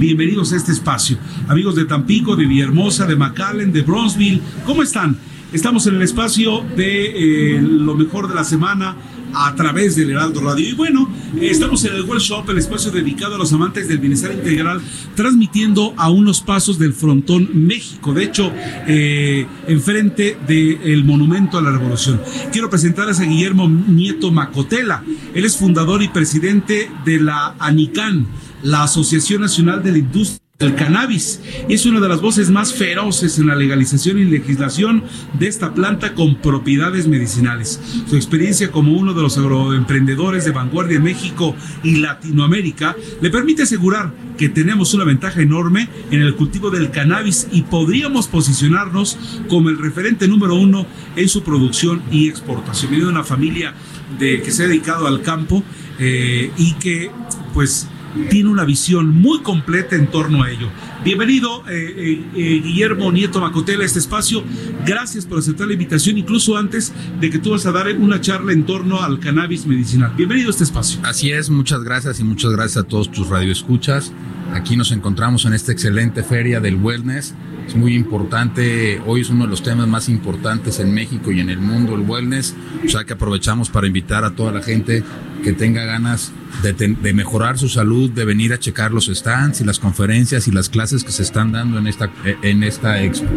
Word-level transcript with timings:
Bienvenidos 0.00 0.54
a 0.54 0.56
este 0.56 0.72
espacio. 0.72 1.18
Amigos 1.46 1.74
de 1.74 1.84
Tampico, 1.84 2.34
de 2.34 2.46
Villahermosa, 2.46 3.04
de 3.04 3.16
McAllen, 3.16 3.70
de 3.70 3.82
Bronzeville, 3.82 4.40
¿cómo 4.64 4.82
están? 4.82 5.18
Estamos 5.52 5.86
en 5.88 5.96
el 5.96 6.00
espacio 6.00 6.64
de 6.74 7.56
eh, 7.56 7.60
lo 7.60 7.94
mejor 7.94 8.26
de 8.26 8.34
la 8.34 8.44
semana 8.44 8.96
a 9.34 9.54
través 9.54 9.96
del 9.96 10.12
Heraldo 10.12 10.40
Radio. 10.40 10.66
Y 10.66 10.72
bueno, 10.72 11.06
eh, 11.36 11.48
estamos 11.50 11.84
en 11.84 11.96
el 11.96 12.04
World 12.04 12.22
Shop, 12.22 12.48
el 12.48 12.56
espacio 12.56 12.90
dedicado 12.90 13.34
a 13.34 13.38
los 13.38 13.52
amantes 13.52 13.88
del 13.88 13.98
bienestar 13.98 14.32
integral, 14.32 14.80
transmitiendo 15.14 15.92
a 15.98 16.08
unos 16.08 16.40
pasos 16.40 16.78
del 16.78 16.94
frontón 16.94 17.50
México. 17.52 18.14
De 18.14 18.24
hecho, 18.24 18.50
eh, 18.86 19.46
enfrente 19.68 20.38
del 20.48 21.04
Monumento 21.04 21.58
a 21.58 21.60
la 21.60 21.72
Revolución. 21.72 22.22
Quiero 22.52 22.70
presentarles 22.70 23.20
a 23.20 23.24
Guillermo 23.24 23.68
Nieto 23.68 24.32
Macotela. 24.32 25.04
Él 25.34 25.44
es 25.44 25.58
fundador 25.58 26.02
y 26.02 26.08
presidente 26.08 26.90
de 27.04 27.20
la 27.20 27.54
ANICAN, 27.58 28.26
la 28.62 28.84
Asociación 28.84 29.40
Nacional 29.40 29.82
de 29.82 29.92
la 29.92 29.98
Industria 29.98 30.40
el 30.60 30.74
cannabis 30.74 31.40
es 31.70 31.86
una 31.86 32.00
de 32.00 32.08
las 32.10 32.20
voces 32.20 32.50
más 32.50 32.74
feroces 32.74 33.38
en 33.38 33.46
la 33.46 33.54
legalización 33.54 34.18
y 34.18 34.26
legislación 34.26 35.04
de 35.38 35.48
esta 35.48 35.72
planta 35.72 36.12
con 36.12 36.36
propiedades 36.36 37.08
medicinales. 37.08 37.80
Su 38.06 38.16
experiencia 38.16 38.70
como 38.70 38.92
uno 38.92 39.14
de 39.14 39.22
los 39.22 39.38
agroemprendedores 39.38 40.44
de 40.44 40.50
vanguardia 40.50 40.98
en 40.98 41.04
México 41.04 41.56
y 41.82 41.96
Latinoamérica 41.96 42.94
le 43.22 43.30
permite 43.30 43.62
asegurar 43.62 44.12
que 44.36 44.50
tenemos 44.50 44.92
una 44.92 45.04
ventaja 45.04 45.40
enorme 45.40 45.88
en 46.10 46.20
el 46.20 46.36
cultivo 46.36 46.70
del 46.70 46.90
cannabis 46.90 47.48
y 47.50 47.62
podríamos 47.62 48.28
posicionarnos 48.28 49.18
como 49.48 49.70
el 49.70 49.78
referente 49.78 50.28
número 50.28 50.56
uno 50.56 50.86
en 51.16 51.28
su 51.30 51.42
producción 51.42 52.02
y 52.10 52.28
exportación. 52.28 52.90
Viene 52.90 53.06
de 53.06 53.12
una 53.12 53.24
familia 53.24 53.72
de, 54.18 54.42
que 54.42 54.50
se 54.50 54.64
ha 54.64 54.66
dedicado 54.66 55.06
al 55.06 55.22
campo 55.22 55.64
eh, 55.98 56.50
y 56.58 56.74
que 56.74 57.10
pues 57.54 57.88
tiene 58.28 58.48
una 58.48 58.64
visión 58.64 59.14
muy 59.14 59.40
completa 59.40 59.96
en 59.96 60.08
torno 60.08 60.42
a 60.42 60.50
ello. 60.50 60.68
Bienvenido, 61.04 61.64
eh, 61.68 61.94
eh, 61.96 62.24
eh, 62.34 62.60
Guillermo 62.62 63.10
Nieto 63.12 63.40
Macotela, 63.40 63.82
a 63.82 63.86
este 63.86 63.98
espacio. 63.98 64.44
Gracias 64.84 65.26
por 65.26 65.38
aceptar 65.38 65.66
la 65.66 65.72
invitación, 65.72 66.18
incluso 66.18 66.56
antes 66.56 66.92
de 67.20 67.30
que 67.30 67.38
tú 67.38 67.50
vas 67.50 67.64
a 67.66 67.72
dar 67.72 67.88
una 67.96 68.20
charla 68.20 68.52
en 68.52 68.64
torno 68.64 69.00
al 69.00 69.18
cannabis 69.18 69.66
medicinal. 69.66 70.12
Bienvenido 70.16 70.48
a 70.48 70.50
este 70.50 70.64
espacio. 70.64 71.00
Así 71.04 71.30
es, 71.30 71.50
muchas 71.50 71.82
gracias 71.82 72.20
y 72.20 72.24
muchas 72.24 72.52
gracias 72.52 72.84
a 72.84 72.86
todos 72.86 73.10
tus 73.10 73.28
radioescuchas. 73.28 74.12
Aquí 74.52 74.76
nos 74.76 74.90
encontramos 74.90 75.44
en 75.44 75.54
esta 75.54 75.72
excelente 75.72 76.22
feria 76.22 76.60
del 76.60 76.76
wellness. 76.76 77.34
Es 77.66 77.76
muy 77.76 77.94
importante, 77.94 79.00
hoy 79.06 79.20
es 79.20 79.30
uno 79.30 79.44
de 79.44 79.50
los 79.50 79.62
temas 79.62 79.86
más 79.86 80.08
importantes 80.08 80.80
en 80.80 80.92
México 80.92 81.30
y 81.30 81.38
en 81.38 81.50
el 81.50 81.60
mundo, 81.60 81.94
el 81.94 82.00
wellness. 82.00 82.56
O 82.84 82.88
sea 82.88 83.04
que 83.04 83.12
aprovechamos 83.12 83.70
para 83.70 83.86
invitar 83.86 84.24
a 84.24 84.32
toda 84.32 84.50
la 84.50 84.60
gente 84.60 85.04
que 85.44 85.52
tenga 85.52 85.84
ganas 85.84 86.32
de, 86.62 87.12
mejorar 87.12 87.58
su 87.58 87.68
salud, 87.68 88.10
de 88.10 88.24
venir 88.24 88.52
a 88.52 88.58
checar 88.58 88.92
los 88.92 89.06
stands 89.06 89.60
y 89.60 89.64
las 89.64 89.78
conferencias 89.78 90.48
y 90.48 90.50
las 90.50 90.68
clases 90.68 91.04
que 91.04 91.12
se 91.12 91.22
están 91.22 91.52
dando 91.52 91.78
en 91.78 91.86
esta, 91.86 92.10
en 92.42 92.62
esta 92.62 93.02
expo. 93.02 93.28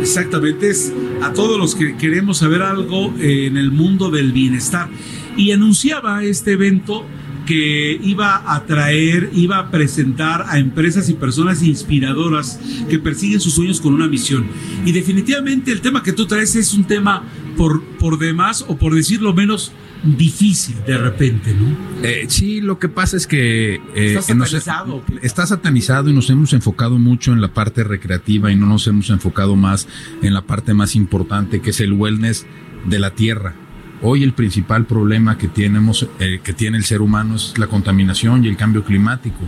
Exactamente, 0.00 0.70
es 0.70 0.92
a 1.22 1.32
todos 1.32 1.58
los 1.58 1.74
que 1.74 1.96
queremos 1.96 2.38
saber 2.38 2.62
algo 2.62 3.14
en 3.18 3.56
el 3.56 3.70
mundo 3.70 4.10
del 4.10 4.32
bienestar. 4.32 4.88
Y 5.36 5.52
anunciaba 5.52 6.24
este 6.24 6.52
evento 6.52 7.06
que 7.46 7.98
iba 8.02 8.54
a 8.54 8.64
traer, 8.66 9.30
iba 9.34 9.58
a 9.58 9.70
presentar 9.70 10.44
a 10.48 10.58
empresas 10.58 11.08
y 11.08 11.14
personas 11.14 11.62
inspiradoras 11.62 12.60
que 12.88 12.98
persiguen 12.98 13.40
sus 13.40 13.54
sueños 13.54 13.80
con 13.80 13.94
una 13.94 14.08
misión. 14.08 14.46
Y 14.84 14.92
definitivamente 14.92 15.72
el 15.72 15.80
tema 15.80 16.02
que 16.02 16.12
tú 16.12 16.26
traes 16.26 16.54
es 16.54 16.74
un 16.74 16.84
tema 16.84 17.24
por, 17.56 17.82
por 17.98 18.18
demás, 18.18 18.64
o 18.68 18.76
por 18.76 18.94
decirlo 18.94 19.34
menos, 19.34 19.72
difícil 20.02 20.76
de 20.86 20.98
repente, 20.98 21.54
¿no? 21.54 21.76
Eh, 22.02 22.26
sí, 22.28 22.60
lo 22.60 22.78
que 22.78 22.88
pasa 22.88 23.16
es 23.16 23.26
que... 23.26 23.74
Eh, 23.94 24.14
está 24.16 24.22
satanizado. 24.22 25.04
está 25.22 25.46
satanizado 25.46 26.10
y 26.10 26.12
nos 26.12 26.28
hemos 26.30 26.52
enfocado 26.52 26.98
mucho 26.98 27.32
en 27.32 27.40
la 27.40 27.48
parte 27.48 27.84
recreativa 27.84 28.50
y 28.50 28.56
no 28.56 28.66
nos 28.66 28.86
hemos 28.86 29.10
enfocado 29.10 29.56
más 29.56 29.88
en 30.22 30.34
la 30.34 30.42
parte 30.42 30.74
más 30.74 30.96
importante 30.96 31.60
que 31.60 31.70
es 31.70 31.80
el 31.80 31.92
wellness 31.92 32.46
de 32.86 32.98
la 32.98 33.14
tierra. 33.14 33.54
Hoy 34.02 34.24
el 34.24 34.32
principal 34.32 34.84
problema 34.86 35.38
que 35.38 35.46
tenemos, 35.46 36.08
eh, 36.18 36.40
que 36.42 36.52
tiene 36.52 36.76
el 36.76 36.84
ser 36.84 37.02
humano 37.02 37.36
es 37.36 37.56
la 37.56 37.68
contaminación 37.68 38.44
y 38.44 38.48
el 38.48 38.56
cambio 38.56 38.84
climático. 38.84 39.38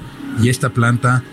Y 0.40 0.48
esta 0.48 0.70
planta 0.70 1.24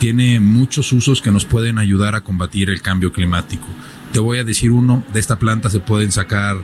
tiene 0.00 0.40
muchos 0.40 0.92
usos 0.92 1.22
que 1.22 1.30
nos 1.30 1.44
pueden 1.44 1.78
ayudar 1.78 2.16
a 2.16 2.22
combatir 2.22 2.70
el 2.70 2.82
cambio 2.82 3.12
climático. 3.12 3.66
Te 4.12 4.18
voy 4.18 4.38
a 4.38 4.44
decir 4.44 4.72
uno, 4.72 5.04
de 5.12 5.20
esta 5.20 5.38
planta 5.38 5.70
se 5.70 5.78
pueden 5.78 6.10
sacar 6.10 6.56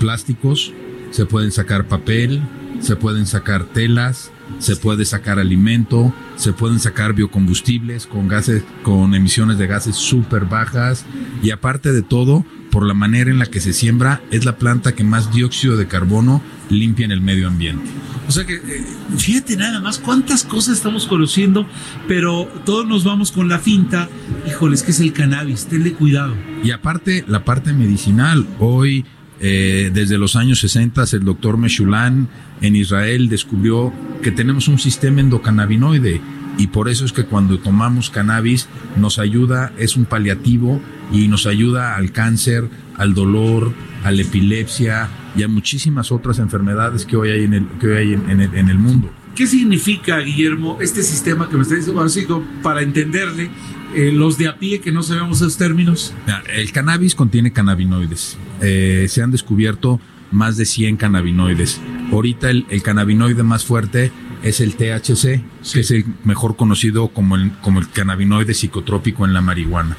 plásticos, 0.00 0.72
se 1.10 1.26
pueden 1.26 1.52
sacar 1.52 1.86
papel, 1.88 2.42
se 2.80 2.96
pueden 2.96 3.26
sacar 3.26 3.64
telas, 3.64 4.30
se 4.58 4.76
puede 4.76 5.04
sacar 5.04 5.38
alimento, 5.38 6.12
se 6.36 6.52
pueden 6.52 6.80
sacar 6.80 7.14
biocombustibles 7.14 8.06
con 8.06 8.28
gases, 8.28 8.62
con 8.82 9.14
emisiones 9.14 9.58
de 9.58 9.66
gases 9.66 9.96
súper 9.96 10.46
bajas 10.46 11.04
y 11.42 11.50
aparte 11.50 11.92
de 11.92 12.02
todo, 12.02 12.44
por 12.70 12.86
la 12.86 12.94
manera 12.94 13.30
en 13.30 13.38
la 13.38 13.46
que 13.46 13.60
se 13.60 13.72
siembra, 13.72 14.22
es 14.30 14.44
la 14.44 14.56
planta 14.56 14.94
que 14.94 15.04
más 15.04 15.32
dióxido 15.32 15.76
de 15.76 15.86
carbono 15.86 16.42
limpia 16.70 17.04
en 17.04 17.12
el 17.12 17.20
medio 17.20 17.48
ambiente. 17.48 17.88
O 18.28 18.30
sea 18.30 18.44
que, 18.44 18.56
eh, 18.56 18.84
fíjate 19.16 19.56
nada 19.56 19.80
más 19.80 19.98
cuántas 19.98 20.44
cosas 20.44 20.76
estamos 20.76 21.06
conociendo, 21.06 21.66
pero 22.06 22.46
todos 22.66 22.86
nos 22.86 23.02
vamos 23.02 23.32
con 23.32 23.48
la 23.48 23.58
finta, 23.58 24.10
híjoles, 24.46 24.82
que 24.82 24.90
es 24.90 25.00
el 25.00 25.14
cannabis, 25.14 25.66
tenle 25.66 25.94
cuidado. 25.94 26.34
Y 26.62 26.70
aparte, 26.72 27.24
la 27.26 27.44
parte 27.44 27.72
medicinal, 27.72 28.46
hoy 28.58 29.06
eh, 29.40 29.90
desde 29.92 30.18
los 30.18 30.36
años 30.36 30.60
60 30.60 31.04
el 31.12 31.24
doctor 31.24 31.56
Meshulan 31.56 32.28
en 32.60 32.76
Israel 32.76 33.28
descubrió 33.28 33.92
que 34.22 34.32
tenemos 34.32 34.68
un 34.68 34.78
sistema 34.78 35.20
endocannabinoide 35.20 36.20
y 36.58 36.66
por 36.66 36.88
eso 36.88 37.04
es 37.04 37.12
que 37.12 37.24
cuando 37.24 37.58
tomamos 37.60 38.10
cannabis 38.10 38.68
nos 38.96 39.20
ayuda, 39.20 39.72
es 39.78 39.96
un 39.96 40.06
paliativo 40.06 40.82
y 41.12 41.28
nos 41.28 41.46
ayuda 41.46 41.94
al 41.94 42.10
cáncer, 42.10 42.68
al 42.96 43.14
dolor, 43.14 43.72
a 44.02 44.10
la 44.10 44.22
epilepsia 44.22 45.08
y 45.36 45.44
a 45.44 45.48
muchísimas 45.48 46.10
otras 46.10 46.40
enfermedades 46.40 47.04
que 47.04 47.16
hoy 47.16 47.30
hay 47.30 47.44
en 47.44 47.54
el, 47.54 47.66
que 47.80 47.86
hoy 47.86 47.96
hay 47.96 48.12
en, 48.14 48.40
el, 48.40 48.54
en 48.54 48.68
el 48.68 48.78
mundo. 48.78 49.08
¿Qué 49.36 49.46
significa, 49.46 50.18
Guillermo, 50.18 50.78
este 50.80 51.04
sistema 51.04 51.48
que 51.48 51.56
me 51.56 51.62
está 51.62 51.76
diciendo, 51.76 52.02
así 52.02 52.26
para 52.60 52.82
entenderle, 52.82 53.50
eh, 53.94 54.12
los 54.12 54.38
de 54.38 54.48
a 54.48 54.58
pie 54.58 54.80
que 54.80 54.92
no 54.92 55.02
sabemos 55.02 55.38
esos 55.38 55.56
términos? 55.56 56.14
El 56.52 56.72
cannabis 56.72 57.14
contiene 57.14 57.52
cannabinoides. 57.52 58.36
Eh, 58.60 59.06
se 59.08 59.22
han 59.22 59.30
descubierto 59.30 60.00
más 60.30 60.56
de 60.56 60.64
100 60.64 60.96
cannabinoides. 60.96 61.80
Ahorita 62.12 62.50
el, 62.50 62.66
el 62.70 62.82
cannabinoide 62.82 63.42
más 63.42 63.64
fuerte 63.64 64.12
es 64.42 64.60
el 64.60 64.74
THC, 64.74 65.42
que 65.72 65.80
es 65.80 65.90
el 65.90 66.04
mejor 66.24 66.56
conocido 66.56 67.08
como 67.08 67.36
el, 67.36 67.50
como 67.60 67.80
el 67.80 67.88
cannabinoide 67.88 68.54
psicotrópico 68.54 69.24
en 69.24 69.34
la 69.34 69.40
marihuana. 69.40 69.96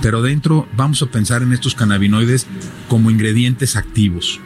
Pero 0.00 0.22
dentro 0.22 0.68
vamos 0.76 1.02
a 1.02 1.06
pensar 1.06 1.42
en 1.42 1.52
estos 1.52 1.74
cannabinoides 1.74 2.46
como 2.88 3.10
ingredientes 3.10 3.76
activos. 3.76 4.40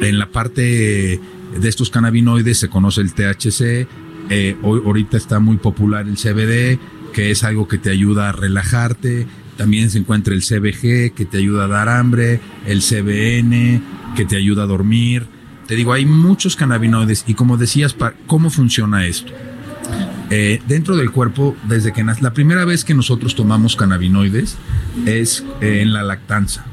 En 0.00 0.18
la 0.18 0.30
parte 0.30 1.20
de 1.58 1.68
estos 1.68 1.90
cannabinoides 1.90 2.58
se 2.58 2.68
conoce 2.68 3.00
el 3.00 3.12
THC, 3.12 3.88
eh, 4.30 4.56
hoy, 4.62 4.80
ahorita 4.84 5.16
está 5.16 5.40
muy 5.40 5.56
popular 5.56 6.06
el 6.06 6.16
CBD, 6.16 6.78
que 7.12 7.30
es 7.30 7.44
algo 7.44 7.68
que 7.68 7.78
te 7.78 7.90
ayuda 7.90 8.28
a 8.28 8.32
relajarte, 8.32 9.26
también 9.56 9.90
se 9.90 9.98
encuentra 9.98 10.34
el 10.34 10.40
CBG, 10.40 11.14
que 11.14 11.26
te 11.30 11.38
ayuda 11.38 11.64
a 11.64 11.68
dar 11.68 11.88
hambre, 11.88 12.40
el 12.66 12.80
CBN, 12.80 13.82
que 14.16 14.24
te 14.24 14.36
ayuda 14.36 14.62
a 14.62 14.66
dormir. 14.66 15.26
Te 15.66 15.76
digo, 15.76 15.92
hay 15.92 16.06
muchos 16.06 16.56
cannabinoides 16.56 17.24
y 17.26 17.34
como 17.34 17.56
decías, 17.56 17.94
¿cómo 18.26 18.50
funciona 18.50 19.06
esto? 19.06 19.32
Eh, 20.30 20.62
dentro 20.66 20.96
del 20.96 21.10
cuerpo, 21.10 21.56
desde 21.68 21.92
que 21.92 22.04
la 22.04 22.32
primera 22.32 22.64
vez 22.64 22.84
que 22.84 22.94
nosotros 22.94 23.34
tomamos 23.34 23.76
cannabinoides 23.76 24.56
es 25.04 25.44
eh, 25.60 25.82
en 25.82 25.92
la 25.92 26.04
lactanza. 26.04 26.64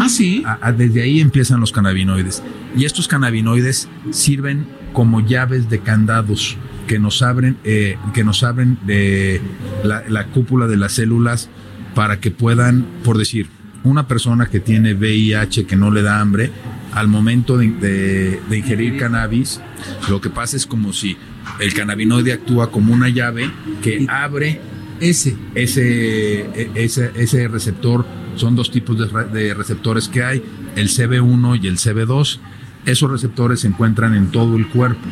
Ah, 0.00 0.08
sí. 0.08 0.42
desde 0.76 1.02
ahí 1.02 1.20
empiezan 1.20 1.60
los 1.60 1.72
cannabinoides. 1.72 2.42
Y 2.76 2.84
estos 2.84 3.06
cannabinoides 3.06 3.88
sirven 4.10 4.66
como 4.92 5.20
llaves 5.20 5.68
de 5.70 5.80
candados 5.80 6.56
que 6.88 6.98
nos 6.98 7.22
abren, 7.22 7.56
eh, 7.62 7.96
que 8.12 8.24
nos 8.24 8.42
abren 8.42 8.78
de 8.84 9.40
la 9.84 10.26
cúpula 10.26 10.66
de 10.66 10.76
las 10.76 10.92
células 10.92 11.48
para 11.94 12.18
que 12.18 12.32
puedan, 12.32 12.84
por 13.04 13.18
decir, 13.18 13.46
una 13.84 14.08
persona 14.08 14.46
que 14.46 14.58
tiene 14.58 14.94
VIH 14.94 15.66
que 15.66 15.76
no 15.76 15.90
le 15.90 16.02
da 16.02 16.20
hambre, 16.20 16.50
al 16.92 17.06
momento 17.08 17.56
de, 17.56 18.40
ingerir 18.50 18.96
cannabis, 18.96 19.60
lo 20.08 20.20
que 20.20 20.30
pasa 20.30 20.56
es 20.56 20.66
como 20.66 20.92
si 20.92 21.16
el 21.60 21.74
cannabinoide 21.74 22.32
actúa 22.32 22.70
como 22.70 22.92
una 22.92 23.08
llave 23.08 23.50
que 23.82 24.06
abre 24.08 24.60
Ese. 25.00 25.36
ese, 25.54 26.40
e- 26.40 26.70
ese, 26.74 27.12
ese 27.14 27.48
receptor. 27.48 28.04
Son 28.36 28.56
dos 28.56 28.70
tipos 28.70 28.96
de, 28.98 29.24
de 29.24 29.54
receptores 29.54 30.08
que 30.08 30.22
hay, 30.22 30.42
el 30.76 30.88
CB1 30.88 31.60
y 31.62 31.66
el 31.68 31.76
CB2. 31.76 32.38
Esos 32.86 33.10
receptores 33.10 33.60
se 33.60 33.68
encuentran 33.68 34.14
en 34.14 34.30
todo 34.30 34.56
el 34.56 34.68
cuerpo. 34.68 35.06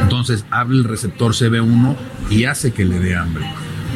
Entonces 0.00 0.44
abre 0.50 0.76
el 0.76 0.84
receptor 0.84 1.32
CB1 1.32 1.96
y 2.30 2.44
hace 2.44 2.72
que 2.72 2.84
le 2.84 2.98
dé 2.98 3.16
hambre. 3.16 3.44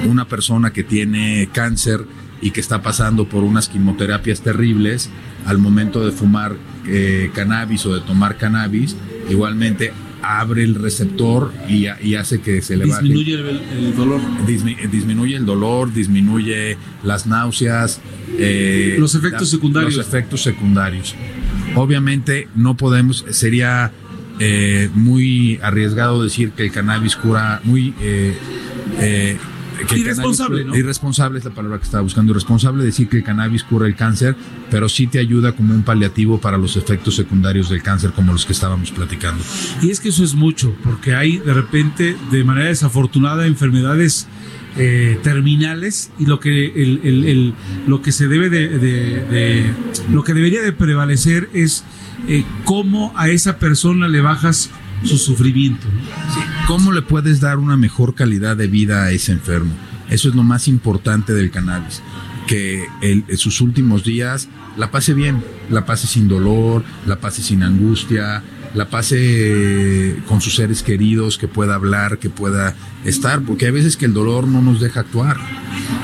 Una 0.07 0.27
persona 0.27 0.73
que 0.73 0.83
tiene 0.85 1.49
cáncer 1.53 2.05
y 2.41 2.51
que 2.51 2.61
está 2.61 2.83
pasando 2.83 3.29
por 3.29 3.45
unas 3.45 3.69
quimioterapias 3.69 4.41
terribles, 4.41 5.11
al 5.47 5.59
momento 5.59 6.05
de 6.05 6.13
fumar 6.13 6.57
eh, 6.89 7.31
cannabis 7.35 7.87
o 7.87 7.95
de 7.95 8.01
tomar 8.01 8.37
cannabis, 8.37 8.97
igualmente 9.31 9.93
abre 10.25 10.63
el 10.65 10.75
receptor 10.77 11.53
y, 11.69 11.87
y 12.03 12.15
hace 12.15 12.41
que 12.41 12.63
se 12.63 12.77
le 12.77 12.87
baje 12.87 13.03
Disminuye 13.03 13.35
el, 13.35 13.61
el 13.87 13.97
dolor. 13.97 14.21
dismi- 14.47 14.89
disminuye 14.89 15.37
el 15.37 15.45
dolor, 15.47 15.93
disminuye 15.93 16.77
las 17.03 17.27
náuseas, 17.27 18.01
eh, 18.39 18.97
Los 18.99 19.15
efectos 19.15 19.51
secundarios. 19.51 19.97
Los 19.97 20.07
efectos 20.07 20.43
secundarios. 20.43 21.15
Obviamente 21.75 22.49
no 22.55 22.77
podemos, 22.77 23.25
sería 23.31 23.93
eh, 24.39 24.91
muy 24.95 25.59
arriesgado 25.63 26.23
decir 26.23 26.53
que 26.53 26.65
el 26.65 26.73
cannabis 26.73 27.17
cura, 27.17 27.61
muy 27.65 27.95
eh, 28.01 28.37
eh, 28.99 29.39
que 29.87 29.99
Irresponsable, 29.99 30.63
cannabis- 30.63 30.67
¿no? 30.67 30.77
Irresponsable 30.77 31.39
es 31.39 31.45
la 31.45 31.51
palabra 31.53 31.79
que 31.79 31.85
estaba 31.85 32.03
buscando. 32.03 32.33
Irresponsable 32.33 32.85
decir 32.85 33.09
que 33.09 33.19
el 33.19 33.23
cannabis 33.25 33.65
cura 33.65 33.87
el 33.87 33.95
cáncer, 33.97 34.37
pero 34.71 34.89
sí 34.89 35.07
te 35.07 35.19
ayuda 35.19 35.53
como 35.53 35.75
un 35.75 35.83
paliativo 35.83 36.41
para 36.41 36.59
los 36.59 36.77
efectos 36.77 37.15
secundarios 37.17 37.69
del 37.71 37.83
cáncer, 37.83 38.13
como 38.13 38.33
los 38.33 38.47
que 38.47 38.53
estábamos 38.53 38.91
platicando. 38.91 39.43
Y 39.83 39.91
es 39.91 40.01
que 40.01 40.09
eso 40.11 40.25
es 40.25 40.35
mucho, 40.35 40.75
porque 40.85 41.15
hay 41.15 41.39
de 41.39 41.55
repente, 41.55 42.17
de 42.31 42.45
manera 42.45 42.69
desafortunada, 42.69 43.47
enfermedades 43.47 44.27
eh, 44.79 45.19
terminales 45.23 46.11
y 46.19 46.25
lo 46.25 46.41
que 46.41 46.65
el, 46.67 47.01
el- 47.05 47.25
el- 47.27 47.55
lo 47.87 48.01
que 48.01 48.11
se 48.11 48.27
debe 48.27 48.49
de, 48.49 48.69
de- 48.79 49.21
de- 49.27 49.71
lo 50.11 50.25
que 50.25 50.33
debería 50.33 50.63
de 50.63 50.73
prevalecer 50.73 51.51
es 51.53 51.85
eh, 52.27 52.43
cómo 52.65 53.13
a 53.17 53.29
esa 53.29 53.59
persona 53.59 54.09
le 54.09 54.21
bajas 54.23 54.71
su 55.05 55.19
sufrimiento. 55.19 55.87
¿no? 55.89 56.52
¿Cómo 56.67 56.93
le 56.93 57.03
puedes 57.03 57.41
dar 57.41 57.59
una 57.59 57.77
mejor 57.77 58.15
calidad 58.15 58.57
de 58.57 58.67
vida 58.67 59.05
a 59.05 59.11
ese 59.11 59.33
enfermo? 59.33 59.73
Eso 60.11 60.29
es 60.29 60.35
lo 60.35 60.43
más 60.43 60.69
importante 60.69 61.33
del 61.35 61.51
cannabis. 61.51 62.03
Que 62.47 62.87
él, 63.03 63.25
en 63.29 63.39
sus 63.39 63.61
últimos 63.61 64.05
días 64.05 64.49
la 64.77 64.91
pase 64.91 65.13
bien, 65.15 65.43
la 65.71 65.85
pase 65.85 66.07
sin 66.07 66.29
dolor, 66.29 66.83
la 67.07 67.17
pase 67.21 67.43
sin 67.43 67.63
angustia, 67.63 68.43
la 68.75 68.89
pase 68.89 70.17
con 70.27 70.41
sus 70.41 70.55
seres 70.57 70.83
queridos, 70.83 71.37
que 71.37 71.47
pueda 71.47 71.75
hablar, 71.75 72.19
que 72.19 72.31
pueda 72.31 72.75
estar, 73.05 73.43
porque 73.43 73.67
hay 73.67 73.73
veces 73.73 73.97
que 73.99 74.07
el 74.07 74.15
dolor 74.15 74.49
no 74.49 74.63
nos 74.63 74.81
deja 74.81 75.01
actuar. 75.01 75.37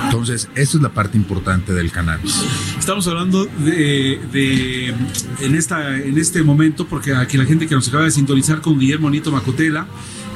Entonces, 0.04 0.48
esa 0.54 0.76
es 0.76 0.82
la 0.82 0.90
parte 0.90 1.16
importante 1.16 1.72
del 1.72 1.90
cannabis. 1.90 2.42
Estamos 2.78 3.06
hablando 3.08 3.46
de, 3.64 4.20
de- 4.32 4.94
en 5.40 5.54
esta 5.54 5.96
en 5.96 6.18
este 6.18 6.42
momento 6.42 6.86
porque 6.86 7.14
aquí 7.14 7.36
la 7.38 7.44
gente 7.46 7.66
que 7.66 7.74
nos 7.74 7.88
acaba 7.88 8.04
de 8.04 8.10
sintonizar 8.10 8.60
con 8.60 8.78
Guillermo 8.78 9.08
Nito 9.10 9.30
Macotela, 9.32 9.86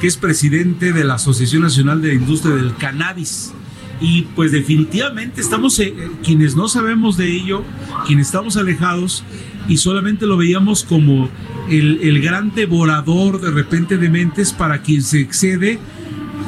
que 0.03 0.07
es 0.07 0.17
presidente 0.17 0.91
de 0.91 1.05
la 1.05 1.13
Asociación 1.13 1.61
Nacional 1.61 2.01
de 2.01 2.09
la 2.09 2.15
Industria 2.15 2.55
del 2.55 2.75
Cannabis. 2.75 3.53
Y 4.01 4.23
pues 4.35 4.51
definitivamente 4.51 5.39
estamos, 5.39 5.79
eh, 5.79 5.93
eh, 5.97 6.11
quienes 6.21 6.57
no 6.57 6.67
sabemos 6.67 7.15
de 7.15 7.31
ello, 7.31 7.63
quienes 8.05 8.27
estamos 8.27 8.57
alejados 8.57 9.23
y 9.69 9.77
solamente 9.77 10.25
lo 10.25 10.35
veíamos 10.35 10.83
como 10.83 11.29
el, 11.69 12.01
el 12.01 12.21
gran 12.21 12.53
devorador 12.53 13.39
de 13.39 13.51
repente 13.51 13.97
de 13.97 14.09
mentes 14.09 14.51
para 14.51 14.81
quien 14.81 15.03
se 15.03 15.21
excede 15.21 15.79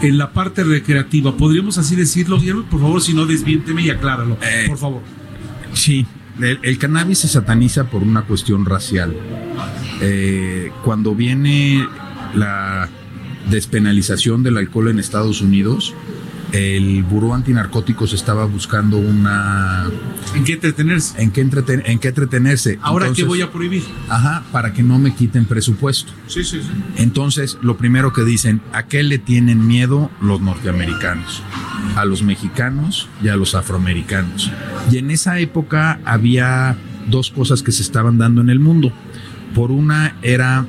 en 0.02 0.18
la 0.18 0.34
parte 0.34 0.66
recreativa. 0.66 1.38
¿Podríamos 1.38 1.78
así 1.78 1.96
decirlo, 1.96 2.38
Guillermo? 2.38 2.64
Por 2.64 2.82
favor, 2.82 3.02
si 3.02 3.14
no, 3.14 3.26
desviénteme 3.26 3.84
y 3.84 3.90
acláralo. 3.90 4.38
Eh, 4.42 4.66
por 4.68 4.78
favor. 4.78 5.02
Sí, 5.72 6.06
el, 6.42 6.60
el 6.62 6.78
cannabis 6.78 7.20
se 7.20 7.30
sataniza 7.30 7.86
por 7.86 8.04
una 8.04 8.24
cuestión 8.24 8.66
racial. 8.66 9.16
Eh, 10.02 10.74
cuando 10.84 11.16
viene 11.16 11.88
la 12.34 12.90
despenalización 13.50 14.44
del 14.44 14.58
alcohol 14.58 14.90
en 14.90 15.00
Estados 15.00 15.42
Unidos, 15.42 15.94
el 16.52 17.04
Buró 17.04 17.34
Antinarcóticos 17.34 18.14
estaba 18.14 18.46
buscando 18.46 18.98
una 18.98 19.88
¿En 20.36 20.44
qué 20.46 20.54
entretenerse? 20.54 21.22
en 21.22 21.32
qué, 21.32 21.46
entreten- 21.46 21.82
en 21.86 22.00
qué 22.00 22.10
entretenerse. 22.10 22.80
Ahora, 22.82 23.06
¿qué 23.06 23.10
Entonces, 23.10 23.28
voy 23.28 23.42
a 23.42 23.52
prohibir? 23.52 23.84
Ajá, 24.10 24.44
para 24.52 24.72
que 24.72 24.82
no 24.82 24.98
me 24.98 25.14
quiten 25.14 25.46
presupuesto. 25.46 26.14
Sí, 26.28 26.44
sí, 26.44 26.62
sí. 26.62 26.70
Entonces, 26.98 27.58
lo 27.62 27.76
primero 27.78 28.14
que 28.14 28.24
dicen, 28.24 28.62
¿a 28.72 28.84
qué 28.84 29.04
le 29.04 29.18
tienen 29.18 29.68
miedo 29.68 30.10
los 30.22 30.40
norteamericanos? 30.40 31.42
A 31.98 32.06
los 32.06 32.22
mexicanos 32.24 33.10
y 33.22 33.28
a 33.28 33.36
los 33.36 33.54
afroamericanos. 33.56 34.50
Y 34.92 34.98
en 35.00 35.12
esa 35.12 35.40
época 35.40 36.00
había 36.06 36.78
dos 37.10 37.32
cosas 37.32 37.64
que 37.64 37.72
se 37.74 37.82
estaban 37.82 38.18
dando 38.18 38.40
en 38.42 38.50
el 38.50 38.60
mundo. 38.60 38.94
Por 39.54 39.72
una 39.72 40.16
era 40.22 40.66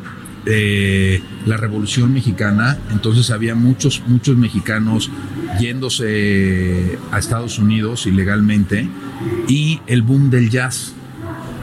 eh, 0.47 1.21
la 1.45 1.57
Revolución 1.57 2.13
Mexicana, 2.13 2.79
entonces 2.93 3.31
había 3.31 3.55
muchos, 3.55 4.03
muchos 4.07 4.37
mexicanos 4.37 5.11
yéndose 5.59 6.99
a 7.11 7.19
Estados 7.19 7.59
Unidos 7.59 8.07
ilegalmente 8.07 8.89
y 9.49 9.81
el 9.87 10.03
boom 10.03 10.31
del 10.31 10.51
jazz 10.51 10.95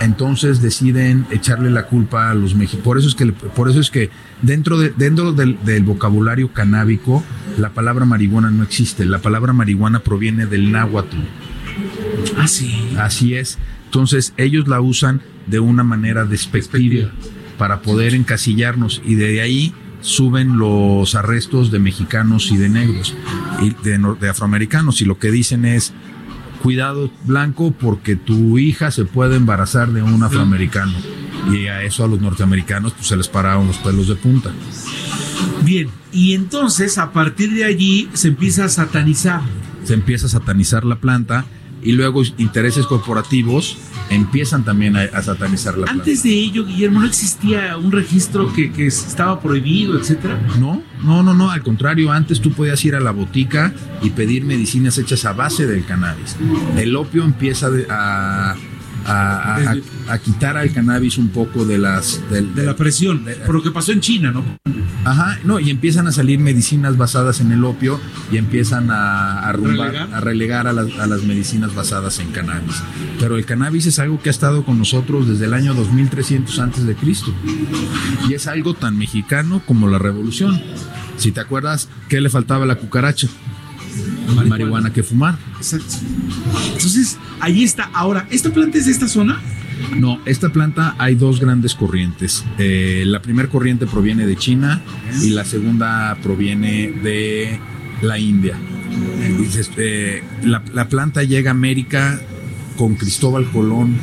entonces 0.02 0.62
deciden 0.62 1.26
echarle 1.32 1.72
la 1.72 1.86
culpa 1.86 2.30
a 2.30 2.34
los 2.34 2.56
mexicanos. 2.56 2.84
Por 2.84 2.98
eso 2.98 3.08
es 3.08 3.16
que, 3.16 3.28
por 3.28 3.70
eso 3.70 3.80
es 3.80 3.90
que 3.90 4.10
dentro, 4.42 4.78
de, 4.78 4.90
dentro 4.90 5.32
del, 5.32 5.58
del 5.64 5.84
vocabulario 5.84 6.52
canábico, 6.52 7.24
la 7.58 7.70
palabra 7.70 8.04
marihuana 8.04 8.52
no 8.52 8.64
existe. 8.64 9.06
La 9.06 9.20
palabra 9.20 9.54
marihuana 9.54 10.00
proviene 10.00 10.46
del 10.46 10.74
náhuatl. 10.74 11.16
Ah, 12.38 12.48
sí. 12.50 12.90
Así 12.98 13.36
es. 13.36 13.58
Entonces 13.86 14.34
ellos 14.36 14.68
la 14.68 14.82
usan 14.82 15.22
de 15.48 15.60
una 15.60 15.84
manera 15.84 16.26
despectiva 16.26 17.12
para 17.58 17.82
poder 17.82 18.14
encasillarnos 18.14 19.02
y 19.06 19.16
de 19.16 19.42
ahí 19.42 19.74
suben 20.02 20.58
los 20.58 21.16
arrestos 21.16 21.72
de 21.72 21.80
mexicanos 21.80 22.52
y 22.52 22.58
de 22.58 22.70
negros 22.70 23.16
y 23.62 23.74
de, 23.84 24.30
afroamericanos 24.30 25.02
y 25.02 25.06
lo 25.06 25.18
que 25.18 25.32
dicen 25.32 25.66
es 25.66 25.94
cuidado 26.62 27.12
blanco 27.26 27.72
porque 27.72 28.16
tu 28.16 28.58
hija 28.58 28.92
se 28.92 29.06
puede 29.06 29.38
embarazar 29.38 29.92
de 29.92 30.02
un 30.02 30.22
afroamericano 30.24 30.94
y 31.52 31.68
a 31.68 31.84
eso 31.84 32.04
a 32.04 32.08
los 32.08 32.22
norteamericanos 32.22 32.94
pues 32.94 33.08
se 33.08 33.18
les 33.18 33.28
pararon 33.28 33.68
los 33.68 33.78
pelos 33.78 34.08
de 34.08 34.16
punta. 34.16 34.52
Bien, 35.64 35.90
y 36.12 36.34
entonces 36.34 36.98
a 36.98 37.12
partir 37.12 37.54
de 37.54 37.64
allí 37.64 38.10
se 38.14 38.30
empieza 38.30 38.66
a 38.66 38.70
satanizar. 38.70 39.42
Se 39.84 39.94
empieza 39.94 40.26
a 40.26 40.30
satanizar 40.30 40.86
la 40.86 40.98
planta 40.98 41.46
y 41.84 41.92
luego 41.94 42.22
intereses 42.38 42.86
corporativos 42.86 43.78
empiezan 44.10 44.64
también 44.64 44.96
a, 44.96 45.02
a 45.02 45.22
satanizar 45.22 45.78
la. 45.78 45.88
Antes 45.88 46.24
de 46.24 46.30
ello, 46.32 46.66
Guillermo, 46.66 47.00
no 47.02 47.08
existía 47.08 47.78
un 47.78 47.92
registro 47.92 48.52
que, 48.54 48.72
que 48.72 48.88
estaba 48.88 49.40
prohibido, 49.42 49.98
etcétera. 50.00 50.40
No, 50.60 50.84
no, 51.04 51.24
no, 51.24 51.34
no, 51.34 51.50
al 51.52 51.62
contrario, 51.64 52.12
antes 52.12 52.40
tú 52.42 52.52
podías 52.52 52.84
ir 52.86 52.96
a 52.96 53.00
la 53.00 53.12
botica 53.12 53.74
y 54.02 54.10
pedir 54.12 54.46
medicinas 54.46 54.98
hechas 54.98 55.26
a 55.26 55.34
base 55.34 55.66
del 55.68 55.86
cannabis. 55.86 56.36
El 56.78 56.96
opio 56.96 57.24
empieza 57.24 57.70
de- 57.70 57.88
a, 57.90 58.56
a, 59.06 59.56
a- 59.56 59.76
a 60.14 60.18
quitar 60.20 60.58
al 60.58 60.72
cannabis 60.72 61.18
un 61.18 61.30
poco 61.30 61.66
de 61.66 61.78
las... 61.78 62.22
del- 62.30 62.54
De 62.56 62.66
la 62.66 62.76
presión, 62.76 63.26
por 63.46 63.56
lo 63.56 63.64
que 63.64 63.72
pasó 63.72 63.92
en 63.92 64.00
China, 64.02 64.32
¿no? 64.32 64.44
Ajá, 65.06 65.38
no, 65.44 65.60
y 65.60 65.70
empiezan 65.70 66.08
a 66.08 66.12
salir 66.12 66.40
medicinas 66.40 66.96
basadas 66.98 67.42
en 67.42 67.52
el 67.52 67.64
opio 67.66 68.00
y 68.32 68.38
empiezan 68.38 68.90
a, 68.90 69.40
a 69.50 69.54
rumbar- 69.54 69.88
¿Relegar? 69.92 70.14
a 70.14 70.20
relegar 70.22 70.68
a 70.68 70.74
las, 70.74 70.98
a 71.00 71.08
las 71.08 71.24
medicinas 71.24 71.76
basadas 71.76 72.20
en 72.20 72.32
cannabis. 72.32 72.76
Pero 73.20 73.36
el 73.38 73.46
cannabis 73.46 73.86
es 73.86 74.00
algo 74.00 74.22
que 74.22 74.30
ha 74.30 74.32
estado 74.32 74.64
con 74.64 74.78
nosotros 74.80 75.28
desde 75.28 75.46
el 75.46 75.54
año 75.54 75.74
2300 75.74 76.58
antes 76.60 76.86
de 76.86 76.96
Cristo. 76.96 77.34
Y 78.30 78.34
es 78.34 78.48
algo 78.48 78.74
tan 78.76 78.98
mexicano 78.98 79.62
como 79.66 79.90
la 79.90 80.00
revolución. 80.00 80.62
Si 81.18 81.32
te 81.32 81.42
acuerdas, 81.42 81.90
¿qué 82.10 82.22
le 82.22 82.30
faltaba 82.30 82.64
a 82.64 82.68
la 82.68 82.76
cucaracha? 82.76 83.28
Marihuana, 84.48 84.92
que 84.92 85.04
fumar. 85.04 85.38
Exacto. 85.58 85.96
Entonces, 86.74 87.18
ahí 87.40 87.64
está. 87.64 87.90
Ahora, 87.94 88.28
¿esta 88.32 88.50
planta 88.52 88.78
es 88.78 88.86
de 88.86 88.92
esta 88.92 89.08
zona? 89.08 89.40
No, 89.98 90.20
esta 90.26 90.50
planta 90.50 90.96
hay 90.98 91.16
dos 91.16 91.40
grandes 91.40 91.76
corrientes. 91.76 92.44
Eh, 92.58 93.04
la 93.06 93.22
primera 93.22 93.50
corriente 93.50 93.86
proviene 93.86 94.26
de 94.26 94.36
China 94.36 94.82
y 95.22 95.30
la 95.30 95.46
segunda 95.46 96.18
proviene 96.24 96.92
de 96.92 97.60
la 98.02 98.18
India. 98.20 98.56
Eh, 99.78 100.24
la, 100.44 100.64
la 100.74 100.88
planta 100.90 101.24
llega 101.24 101.52
a 101.52 101.54
América 101.54 102.20
con 102.78 102.96
Cristóbal 102.96 103.46
Colón 103.52 103.96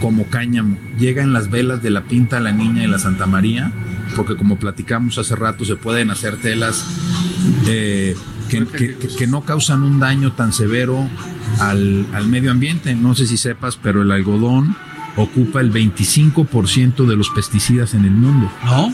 como 0.00 0.26
cáñamo. 0.26 0.76
Llega 0.98 1.22
en 1.22 1.32
las 1.32 1.50
velas 1.50 1.82
de 1.82 1.90
la 1.90 2.02
Pinta, 2.04 2.40
la 2.40 2.52
Niña 2.52 2.84
y 2.84 2.86
la 2.88 2.98
Santa 2.98 3.26
María, 3.26 3.72
porque 4.16 4.36
como 4.36 4.58
platicamos 4.58 5.18
hace 5.18 5.36
rato, 5.36 5.64
se 5.64 5.76
pueden 5.76 6.10
hacer 6.10 6.36
telas 6.36 6.84
eh, 7.66 8.16
que- 8.48 8.66
que 9.18 9.26
no 9.26 9.42
causan 9.42 9.82
un 9.82 9.98
daño 9.98 10.32
tan 10.32 10.52
severo 10.52 11.08
al, 11.60 12.06
al 12.12 12.28
medio 12.28 12.50
ambiente. 12.50 12.94
No 12.94 13.14
sé 13.14 13.26
si 13.26 13.36
sepas, 13.36 13.76
pero 13.76 14.02
el 14.02 14.10
algodón 14.10 14.76
ocupa 15.16 15.60
el 15.60 15.72
25% 15.72 17.06
de 17.06 17.16
los 17.16 17.28
pesticidas 17.30 17.94
en 17.94 18.04
el 18.04 18.10
mundo. 18.12 18.50
No. 18.64 18.92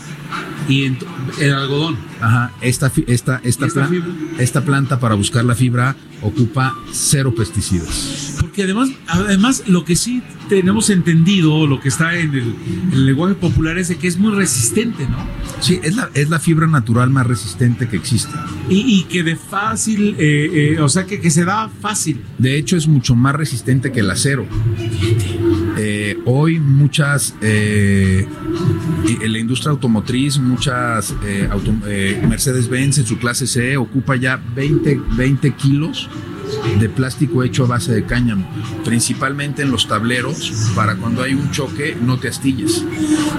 Y 0.69 0.85
ent- 0.87 1.05
El 1.39 1.53
algodón. 1.53 1.97
Ajá, 2.21 2.51
esta, 2.61 2.91
esta, 3.07 3.41
esta, 3.43 3.65
¿Y 3.65 3.67
esta 3.67 3.87
plan- 3.87 4.17
esta 4.39 4.61
planta 4.65 4.99
para 4.99 5.15
buscar 5.15 5.43
la 5.43 5.55
fibra 5.55 5.95
ocupa 6.21 6.73
cero 6.91 7.33
pesticidas. 7.35 8.37
Porque 8.39 8.63
además, 8.63 8.89
además 9.07 9.63
lo 9.67 9.83
que 9.83 9.97
sí 9.97 10.21
tenemos 10.47 10.89
entendido, 10.89 11.67
lo 11.67 11.81
que 11.81 11.89
está 11.89 12.17
en 12.17 12.29
el, 12.33 12.39
en 12.39 12.89
el 12.93 13.05
lenguaje 13.07 13.35
popular 13.35 13.77
es 13.77 13.89
de 13.89 13.97
que 13.97 14.07
es 14.07 14.17
muy 14.17 14.33
resistente, 14.33 15.03
¿no? 15.09 15.17
Sí, 15.59 15.79
es 15.83 15.95
la, 15.97 16.09
es 16.13 16.29
la 16.29 16.39
fibra 16.39 16.67
natural 16.67 17.09
más 17.09 17.27
resistente 17.27 17.89
que 17.89 17.97
existe. 17.97 18.33
Y, 18.69 18.99
y 18.99 19.03
que 19.03 19.23
de 19.23 19.35
fácil, 19.35 20.15
eh, 20.17 20.75
eh, 20.77 20.79
o 20.81 20.87
sea, 20.87 21.05
que, 21.05 21.19
que 21.19 21.29
se 21.29 21.43
da 21.43 21.69
fácil. 21.81 22.21
De 22.37 22.57
hecho, 22.57 22.77
es 22.77 22.87
mucho 22.87 23.15
más 23.15 23.35
resistente 23.35 23.91
que 23.91 23.99
el 23.99 24.09
acero. 24.09 24.45
Hoy 26.25 26.59
muchas, 26.59 27.35
eh, 27.41 28.25
en 29.21 29.33
la 29.33 29.39
industria 29.39 29.71
automotriz, 29.71 30.39
muchas 30.39 31.13
eh, 31.23 31.49
eh, 31.85 32.25
Mercedes-Benz 32.27 32.99
en 32.99 33.05
su 33.05 33.17
clase 33.17 33.45
C 33.45 33.75
ocupa 33.75 34.15
ya 34.15 34.41
20, 34.55 35.01
20 35.17 35.51
kilos 35.55 36.09
de 36.79 36.87
plástico 36.87 37.43
hecho 37.43 37.65
a 37.65 37.67
base 37.67 37.93
de 37.93 38.05
cáñamo, 38.05 38.47
principalmente 38.85 39.63
en 39.63 39.71
los 39.71 39.87
tableros, 39.87 40.71
para 40.75 40.95
cuando 40.95 41.23
hay 41.23 41.33
un 41.33 41.51
choque 41.51 41.97
no 42.01 42.17
te 42.17 42.29
astilles. 42.29 42.85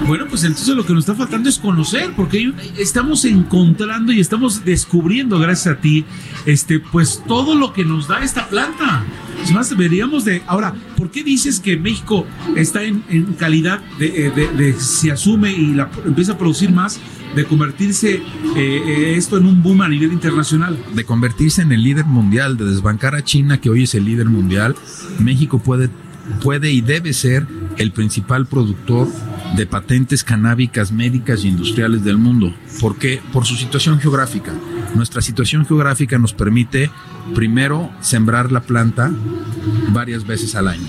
Bueno, 0.05 0.25
pues 0.29 0.43
entonces 0.43 0.75
lo 0.75 0.85
que 0.85 0.93
nos 0.93 1.03
está 1.03 1.15
faltando 1.15 1.49
es 1.49 1.57
conocer, 1.57 2.11
porque 2.15 2.53
estamos 2.77 3.25
encontrando 3.25 4.11
y 4.11 4.19
estamos 4.19 4.63
descubriendo, 4.63 5.39
gracias 5.39 5.75
a 5.75 5.79
ti, 5.79 6.05
este, 6.45 6.79
pues 6.79 7.23
todo 7.27 7.55
lo 7.55 7.73
que 7.73 7.83
nos 7.83 8.07
da 8.07 8.23
esta 8.23 8.47
planta. 8.47 9.03
Es 9.45 9.53
más, 9.53 9.69
de. 10.25 10.41
Ahora, 10.47 10.73
¿por 10.97 11.11
qué 11.11 11.23
dices 11.23 11.59
que 11.59 11.77
México 11.77 12.25
está 12.55 12.83
en, 12.83 13.03
calidad 13.37 13.79
de, 13.99 14.27
eh, 14.27 14.31
de- 14.35 14.47
de- 14.51 14.73
se 14.73 15.11
asume 15.11 15.51
y 15.51 15.73
la, 15.75 15.89
empieza 16.05 16.33
a 16.33 16.37
producir 16.37 16.71
más, 16.71 16.99
de 17.35 17.45
convertirse 17.45 18.15
eh, 18.15 18.21
eh, 18.55 19.13
esto 19.17 19.37
en 19.37 19.45
un 19.45 19.61
boom 19.61 19.81
a 19.81 19.87
nivel 19.89 20.11
internacional? 20.13 20.77
de 20.95 21.03
convertirse 21.03 21.61
en 21.61 21.71
el 21.71 21.83
líder 21.83 22.05
mundial, 22.05 22.57
de 22.57 22.65
desbancar 22.65 23.13
a 23.15 23.23
China, 23.23 23.59
que 23.61 23.69
hoy 23.69 23.83
es 23.83 23.93
el 23.93 24.05
líder 24.05 24.29
mundial, 24.29 24.75
México 25.19 25.59
puede, 25.59 25.89
puede 26.41 26.71
y 26.71 26.81
debe 26.81 27.13
ser 27.13 27.45
el 27.77 27.91
principal 27.91 28.47
productor 28.47 29.07
de 29.55 29.65
patentes 29.67 30.23
canábicas 30.23 30.91
médicas 30.91 31.43
e 31.43 31.49
industriales 31.49 32.03
del 32.03 32.17
mundo. 32.17 32.53
¿Por 32.79 32.97
qué? 32.97 33.21
Por 33.31 33.45
su 33.45 33.55
situación 33.55 33.99
geográfica. 33.99 34.53
Nuestra 34.95 35.21
situación 35.21 35.65
geográfica 35.65 36.17
nos 36.17 36.33
permite, 36.33 36.89
primero, 37.33 37.91
sembrar 38.01 38.51
la 38.51 38.61
planta 38.61 39.11
varias 39.89 40.25
veces 40.25 40.55
al 40.55 40.69
año. 40.69 40.87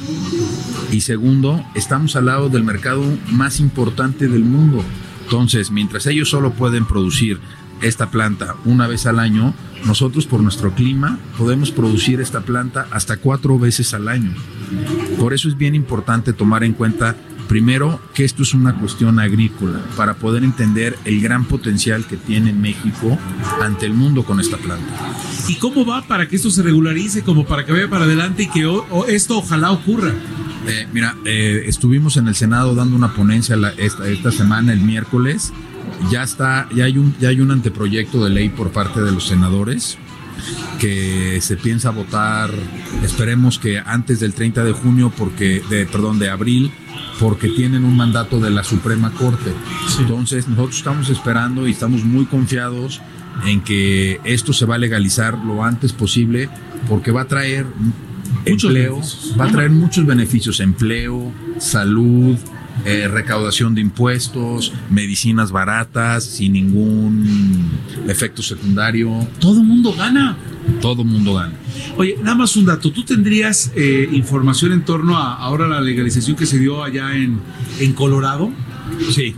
Y 0.92 1.00
segundo, 1.00 1.64
estamos 1.74 2.16
al 2.16 2.26
lado 2.26 2.48
del 2.48 2.62
mercado 2.62 3.02
más 3.32 3.60
importante 3.60 4.28
del 4.28 4.44
mundo. 4.44 4.84
Entonces, 5.24 5.70
mientras 5.72 6.06
ellos 6.06 6.30
solo 6.30 6.52
pueden 6.52 6.86
producir 6.86 7.40
esta 7.82 8.10
planta 8.10 8.54
una 8.64 8.86
vez 8.86 9.06
al 9.06 9.18
año, 9.18 9.52
nosotros 9.84 10.26
por 10.26 10.40
nuestro 10.40 10.72
clima 10.72 11.18
podemos 11.36 11.70
producir 11.70 12.20
esta 12.20 12.40
planta 12.40 12.86
hasta 12.90 13.16
cuatro 13.16 13.58
veces 13.58 13.92
al 13.92 14.08
año. 14.08 14.32
Por 15.18 15.34
eso 15.34 15.48
es 15.48 15.56
bien 15.56 15.74
importante 15.74 16.32
tomar 16.32 16.64
en 16.64 16.72
cuenta, 16.72 17.16
primero, 17.46 18.00
que 18.14 18.24
esto 18.24 18.42
es 18.42 18.54
una 18.54 18.74
cuestión 18.74 19.18
agrícola, 19.18 19.80
para 19.96 20.14
poder 20.14 20.44
entender 20.44 20.98
el 21.04 21.20
gran 21.20 21.44
potencial 21.44 22.04
que 22.06 22.16
tiene 22.16 22.52
México 22.52 23.18
ante 23.62 23.86
el 23.86 23.94
mundo 23.94 24.24
con 24.24 24.40
esta 24.40 24.56
planta. 24.56 24.86
¿Y 25.48 25.54
cómo 25.56 25.84
va 25.86 26.02
para 26.02 26.28
que 26.28 26.36
esto 26.36 26.50
se 26.50 26.62
regularice, 26.62 27.22
como 27.22 27.44
para 27.44 27.64
que 27.64 27.72
vaya 27.72 27.88
para 27.88 28.04
adelante 28.04 28.44
y 28.44 28.48
que 28.48 28.68
esto 29.08 29.38
ojalá 29.38 29.70
ocurra? 29.70 30.12
Eh, 30.66 30.88
mira, 30.92 31.16
eh, 31.24 31.64
estuvimos 31.66 32.16
en 32.16 32.26
el 32.28 32.34
Senado 32.34 32.74
dando 32.74 32.96
una 32.96 33.14
ponencia 33.14 33.56
la- 33.56 33.70
esta, 33.70 34.08
esta 34.08 34.32
semana, 34.32 34.72
el 34.72 34.80
miércoles. 34.80 35.52
Ya 36.10 36.22
está, 36.24 36.68
ya 36.74 36.84
hay 36.84 36.98
un, 36.98 37.14
ya 37.20 37.28
hay 37.28 37.40
un 37.40 37.50
anteproyecto 37.52 38.22
de 38.24 38.30
ley 38.30 38.48
por 38.48 38.70
parte 38.70 39.00
de 39.00 39.12
los 39.12 39.28
senadores 39.28 39.96
que 40.78 41.40
se 41.40 41.56
piensa 41.56 41.90
votar, 41.90 42.50
esperemos 43.02 43.58
que 43.58 43.78
antes 43.78 44.20
del 44.20 44.34
30 44.34 44.64
de 44.64 44.72
junio, 44.72 45.12
porque, 45.16 45.62
de, 45.70 45.86
perdón, 45.86 46.18
de 46.18 46.30
abril, 46.30 46.70
porque 47.18 47.48
tienen 47.48 47.84
un 47.84 47.96
mandato 47.96 48.40
de 48.40 48.50
la 48.50 48.64
Suprema 48.64 49.10
Corte. 49.12 49.52
Entonces, 49.98 50.48
nosotros 50.48 50.76
estamos 50.76 51.08
esperando 51.08 51.66
y 51.66 51.72
estamos 51.72 52.04
muy 52.04 52.26
confiados 52.26 53.00
en 53.44 53.60
que 53.60 54.20
esto 54.24 54.52
se 54.52 54.66
va 54.66 54.76
a 54.76 54.78
legalizar 54.78 55.38
lo 55.38 55.64
antes 55.64 55.92
posible, 55.92 56.48
porque 56.88 57.10
va 57.10 57.22
a 57.22 57.28
traer 57.28 57.66
Muchos 58.46 58.70
empleo, 58.70 58.94
beneficios. 58.96 59.34
va 59.38 59.44
a 59.46 59.52
traer 59.52 59.70
muchos 59.70 60.06
beneficios, 60.06 60.60
empleo, 60.60 61.32
salud, 61.58 62.36
eh, 62.84 63.08
recaudación 63.08 63.74
de 63.74 63.80
impuestos, 63.80 64.72
medicinas 64.90 65.50
baratas, 65.50 66.24
sin 66.24 66.52
ningún 66.52 67.70
efecto 68.08 68.42
secundario, 68.42 69.26
Todo 69.40 69.60
el 69.60 69.66
mundo 69.66 69.92
gana. 69.96 70.36
todo 70.80 71.04
mundo 71.04 71.34
gana. 71.34 71.54
Oye, 71.96 72.16
nada 72.22 72.36
más 72.36 72.56
un 72.56 72.66
dato. 72.66 72.90
¿Tú 72.92 73.04
tendrías 73.04 73.72
eh, 73.74 74.08
información 74.12 74.72
en 74.72 74.84
torno 74.84 75.16
a 75.16 75.34
ahora 75.34 75.66
la 75.68 75.80
legalización 75.80 76.36
que 76.36 76.46
se 76.46 76.58
dio 76.58 76.82
allá 76.84 77.14
en, 77.16 77.40
en 77.80 77.92
Colorado? 77.92 78.50
Sí, 79.10 79.34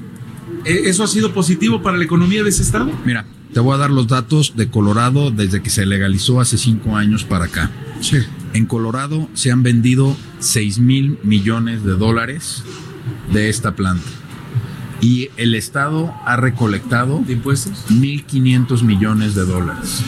¿E- 0.65 0.89
¿Eso 0.89 1.05
ha 1.05 1.07
sido 1.09 1.33
positivo 1.33 1.81
para 1.83 1.97
la 1.97 2.05
economía 2.05 2.43
de 2.43 2.49
ese 2.51 2.63
estado? 2.63 2.91
mira, 3.05 3.25
te 3.53 3.61
voy 3.61 3.75
a 3.75 3.79
dar 3.79 3.91
los 3.91 4.09
datos 4.09 4.55
de 4.57 4.69
Colorado 4.69 5.31
desde 5.31 5.63
que 5.63 5.71
se 5.71 5.87
legalizó 5.87 6.41
hace 6.41 6.59
cinco 6.59 6.97
años 6.97 7.25
para 7.25 7.47
acá. 7.47 7.71
Sí. 8.01 8.19
En 8.53 8.67
Colorado 8.67 9.29
se 9.35 9.51
han 9.51 9.63
vendido 9.63 10.17
6 10.39 10.79
mil 10.79 11.19
millones 11.23 11.85
de 11.85 11.93
dólares 11.93 12.63
de 13.33 13.49
esta 13.49 13.75
planta. 13.75 14.09
Y 15.01 15.29
el 15.37 15.55
Estado 15.55 16.13
ha 16.27 16.37
recolectado 16.37 17.23
¿De 17.25 17.35
impuestos? 17.35 17.85
1.500 17.91 18.83
millones 18.83 19.35
de 19.35 19.45
dólares. 19.45 20.03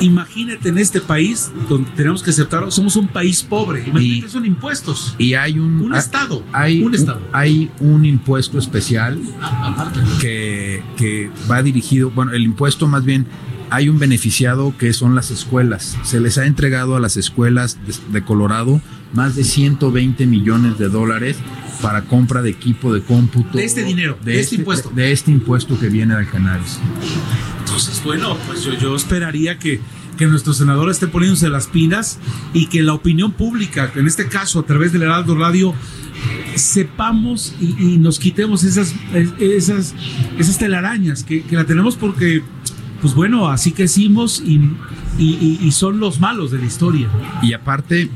Imagínate 0.00 0.68
en 0.68 0.78
este 0.78 1.00
país 1.00 1.50
donde 1.68 1.90
tenemos 1.92 2.22
que 2.22 2.30
aceptar, 2.30 2.70
somos 2.72 2.96
un 2.96 3.08
país 3.08 3.42
pobre. 3.42 3.84
Imagínate, 3.86 4.26
Y- 4.26 4.30
son 4.30 4.44
impuestos. 4.44 5.14
Y 5.18 5.34
hay 5.34 5.58
un, 5.58 5.80
Un 5.80 5.94
estado, 5.94 6.42
Hay 6.52 6.82
un 6.82 6.94
estado. 6.94 7.20
Hay 7.32 7.70
un 7.80 8.04
impuesto 8.04 8.58
especial 8.58 9.18
A- 9.40 9.68
aparte. 9.68 10.00
que, 10.20 10.82
que 10.96 11.30
va 11.50 11.62
dirigido, 11.62 12.10
bueno, 12.10 12.32
el 12.32 12.42
impuesto 12.42 12.86
más 12.88 13.04
bien, 13.04 13.26
hay 13.72 13.88
un 13.88 13.98
beneficiado 13.98 14.74
que 14.76 14.92
son 14.92 15.14
las 15.14 15.30
escuelas. 15.30 15.96
Se 16.04 16.20
les 16.20 16.36
ha 16.36 16.44
entregado 16.44 16.94
a 16.94 17.00
las 17.00 17.16
escuelas 17.16 17.78
de, 17.86 17.94
de 18.12 18.24
Colorado 18.24 18.82
más 19.14 19.34
de 19.34 19.44
120 19.44 20.26
millones 20.26 20.78
de 20.78 20.88
dólares 20.88 21.36
para 21.80 22.02
compra 22.02 22.42
de 22.42 22.50
equipo 22.50 22.92
de 22.92 23.00
cómputo. 23.02 23.56
De 23.56 23.64
este 23.64 23.82
dinero, 23.82 24.18
de 24.22 24.40
este 24.40 24.56
impuesto. 24.56 24.90
De, 24.90 25.02
de 25.02 25.12
este 25.12 25.30
impuesto 25.30 25.78
que 25.80 25.88
viene 25.88 26.14
del 26.14 26.28
cannabis. 26.28 26.78
Entonces, 27.60 28.02
bueno, 28.04 28.36
pues 28.46 28.62
yo, 28.62 28.74
yo 28.74 28.94
esperaría 28.94 29.58
que, 29.58 29.80
que 30.18 30.26
nuestro 30.26 30.52
senador 30.52 30.90
esté 30.90 31.06
poniéndose 31.06 31.48
las 31.48 31.66
pilas 31.66 32.18
y 32.52 32.66
que 32.66 32.82
la 32.82 32.92
opinión 32.92 33.32
pública, 33.32 33.90
en 33.96 34.06
este 34.06 34.28
caso 34.28 34.60
a 34.60 34.66
través 34.66 34.92
del 34.92 35.02
Heraldo 35.02 35.34
Radio, 35.34 35.74
sepamos 36.54 37.54
y, 37.60 37.94
y 37.94 37.98
nos 37.98 38.18
quitemos 38.18 38.64
esas, 38.64 38.94
esas, 39.40 39.94
esas 40.38 40.58
telarañas 40.58 41.24
que, 41.24 41.42
que 41.42 41.56
la 41.56 41.64
tenemos 41.64 41.96
porque, 41.96 42.42
pues 43.02 43.14
bueno, 43.14 43.48
así 43.48 43.72
crecimos 43.72 44.40
y, 44.44 44.54
y, 45.18 45.34
y- 45.34 45.58
y 45.60 45.72
son 45.72 46.00
los 46.00 46.20
malos 46.20 46.50
de 46.50 46.58
la 46.58 46.64
historia. 46.66 47.08
Y 47.42 47.52
aparte, 47.52 48.08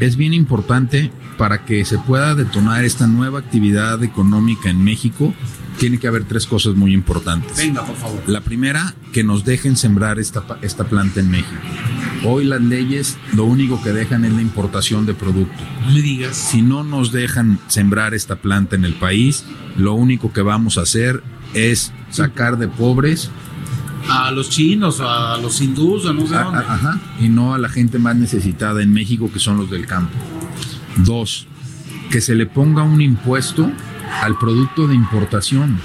es 0.00 0.16
bien 0.16 0.34
importante 0.34 1.12
para 1.38 1.64
que 1.64 1.84
se 1.84 1.98
pueda 1.98 2.34
detonar 2.34 2.84
esta 2.84 3.06
nueva 3.06 3.38
actividad 3.38 4.02
económica 4.02 4.68
en 4.70 4.82
México, 4.82 5.32
tiene 5.78 5.98
que 5.98 6.06
haber 6.08 6.24
tres 6.24 6.46
cosas 6.46 6.74
muy 6.74 6.92
importantes. 6.92 7.56
Venga, 7.56 7.84
por 7.86 7.96
favor. 7.96 8.22
La 8.26 8.40
primera, 8.42 8.94
que 9.12 9.24
nos 9.24 9.44
dejen 9.46 9.76
sembrar 9.76 10.18
esta, 10.18 10.42
esta 10.60 10.84
planta 10.84 11.20
en 11.20 11.30
México. 11.30 11.54
Hoy 12.26 12.44
las 12.44 12.60
leyes 12.60 13.16
lo 13.34 13.44
único 13.44 13.82
que 13.82 13.92
dejan 13.92 14.26
es 14.26 14.32
la 14.34 14.42
importación 14.42 15.06
de 15.06 15.14
producto. 15.14 15.56
No 15.86 15.92
me 15.92 16.02
digas. 16.02 16.36
Si 16.36 16.60
no 16.60 16.84
nos 16.84 17.12
dejan 17.12 17.58
sembrar 17.68 18.12
esta 18.12 18.36
planta 18.36 18.76
en 18.76 18.84
el 18.84 18.92
país, 18.94 19.44
lo 19.78 19.94
único 19.94 20.32
que 20.34 20.42
vamos 20.42 20.76
a 20.76 20.82
hacer 20.82 21.22
es 21.54 21.92
sacar 22.10 22.58
de 22.58 22.68
pobres 22.68 23.30
A 24.10 24.30
los 24.32 24.50
chinos, 24.50 25.00
a 25.00 25.36
los 25.38 25.60
hindús, 25.60 26.06
a 26.06 26.12
no 26.12 26.26
sé 26.26 26.34
a- 26.36 26.42
dónde. 26.44 26.58
a- 26.58 26.74
ajá, 26.74 26.98
y 27.20 27.28
no 27.28 27.54
a 27.54 27.58
la 27.58 27.68
gente 27.68 27.98
más 27.98 28.16
necesitada 28.16 28.82
en 28.82 28.92
México, 28.92 29.30
que 29.32 29.38
son 29.38 29.56
los 29.56 29.70
del 29.70 29.86
campo. 29.86 30.12
Dos, 30.96 31.46
que 32.10 32.20
se 32.20 32.34
le 32.34 32.46
ponga 32.46 32.82
un 32.82 33.00
impuesto 33.00 33.70
al 34.22 34.36
producto 34.38 34.88
de 34.88 34.94
importación, 34.94 35.78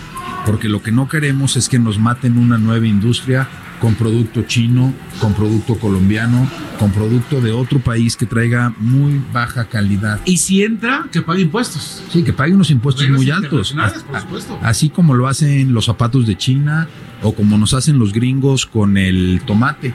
porque 0.45 0.69
lo 0.69 0.81
que 0.81 0.91
no 0.91 1.07
queremos 1.07 1.55
es 1.57 1.69
que 1.69 1.79
nos 1.79 1.99
maten 1.99 2.37
una 2.37 2.57
nueva 2.57 2.87
industria 2.87 3.47
con 3.79 3.93
producto 3.95 4.43
chino, 4.43 4.93
con 5.19 5.33
producto 5.33 5.75
colombiano, 5.75 6.49
con 6.79 6.91
producto 6.91 7.41
de 7.41 7.51
otro 7.51 7.79
país 7.79 8.15
que 8.15 8.25
traiga 8.25 8.73
muy 8.79 9.21
baja 9.33 9.65
calidad. 9.65 10.19
Y 10.25 10.37
si 10.37 10.63
entra, 10.63 11.05
que 11.11 11.21
pague 11.21 11.41
impuestos. 11.41 12.01
Sí, 12.09 12.23
que 12.23 12.33
pague 12.33 12.53
unos 12.53 12.71
impuestos 12.71 13.03
Reglas 13.03 13.21
muy 13.21 13.29
altos. 13.31 13.73
por 13.73 14.15
A- 14.15 14.21
supuesto. 14.21 14.57
Así 14.63 14.89
como 14.89 15.13
lo 15.13 15.27
hacen 15.27 15.73
los 15.73 15.85
zapatos 15.85 16.25
de 16.25 16.37
China 16.37 16.87
o 17.21 17.33
como 17.33 17.57
nos 17.57 17.73
hacen 17.73 17.99
los 17.99 18.13
gringos 18.13 18.65
con 18.65 18.97
el 18.97 19.41
tomate. 19.45 19.93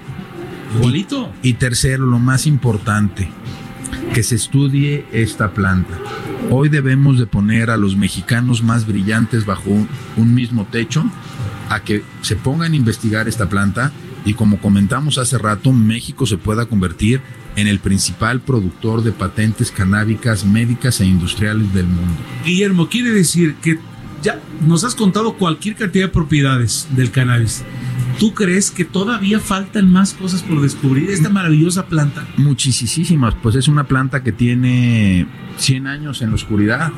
Igualito. 0.76 1.32
Y 1.42 1.54
tercero, 1.54 2.06
lo 2.06 2.18
más 2.18 2.46
importante, 2.46 3.28
que 4.14 4.22
se 4.22 4.36
estudie 4.36 5.04
esta 5.12 5.52
planta. 5.52 5.98
Hoy 6.50 6.68
debemos 6.68 7.18
de 7.18 7.26
poner 7.26 7.70
a 7.70 7.76
los 7.76 7.96
mexicanos 7.96 8.62
más 8.62 8.86
brillantes 8.86 9.46
bajo 9.46 9.70
un, 9.70 9.88
un 10.16 10.34
mismo 10.34 10.66
techo 10.70 11.04
a 11.68 11.80
que 11.80 12.02
se 12.22 12.36
pongan 12.36 12.72
a 12.72 12.76
investigar 12.76 13.28
esta 13.28 13.48
planta 13.48 13.92
y 14.24 14.34
como 14.34 14.58
comentamos 14.58 15.18
hace 15.18 15.38
rato, 15.38 15.72
México 15.72 16.26
se 16.26 16.36
pueda 16.36 16.66
convertir 16.66 17.20
en 17.56 17.66
el 17.66 17.78
principal 17.78 18.40
productor 18.40 19.02
de 19.02 19.12
patentes 19.12 19.70
canábicas 19.70 20.44
médicas 20.44 21.00
e 21.00 21.06
industriales 21.06 21.72
del 21.72 21.86
mundo. 21.86 22.16
Guillermo, 22.44 22.88
quiere 22.88 23.10
decir 23.10 23.54
que 23.56 23.78
ya 24.22 24.40
nos 24.66 24.84
has 24.84 24.94
contado 24.94 25.34
cualquier 25.34 25.76
cantidad 25.76 26.06
de 26.06 26.12
propiedades 26.12 26.88
del 26.90 27.10
cannabis. 27.10 27.64
¿Tú 28.18 28.34
crees 28.34 28.70
que 28.70 28.84
todavía 28.84 29.40
faltan 29.40 29.90
más 29.90 30.12
cosas 30.12 30.42
por 30.42 30.60
descubrir 30.60 31.10
esta 31.10 31.30
maravillosa 31.30 31.86
planta? 31.86 32.26
Muchísimas, 32.36 33.34
pues 33.42 33.54
es 33.54 33.66
una 33.66 33.84
planta 33.84 34.22
que 34.22 34.32
tiene 34.32 35.26
100 35.56 35.86
años 35.86 36.20
en 36.20 36.28
la 36.28 36.34
oscuridad. 36.34 36.92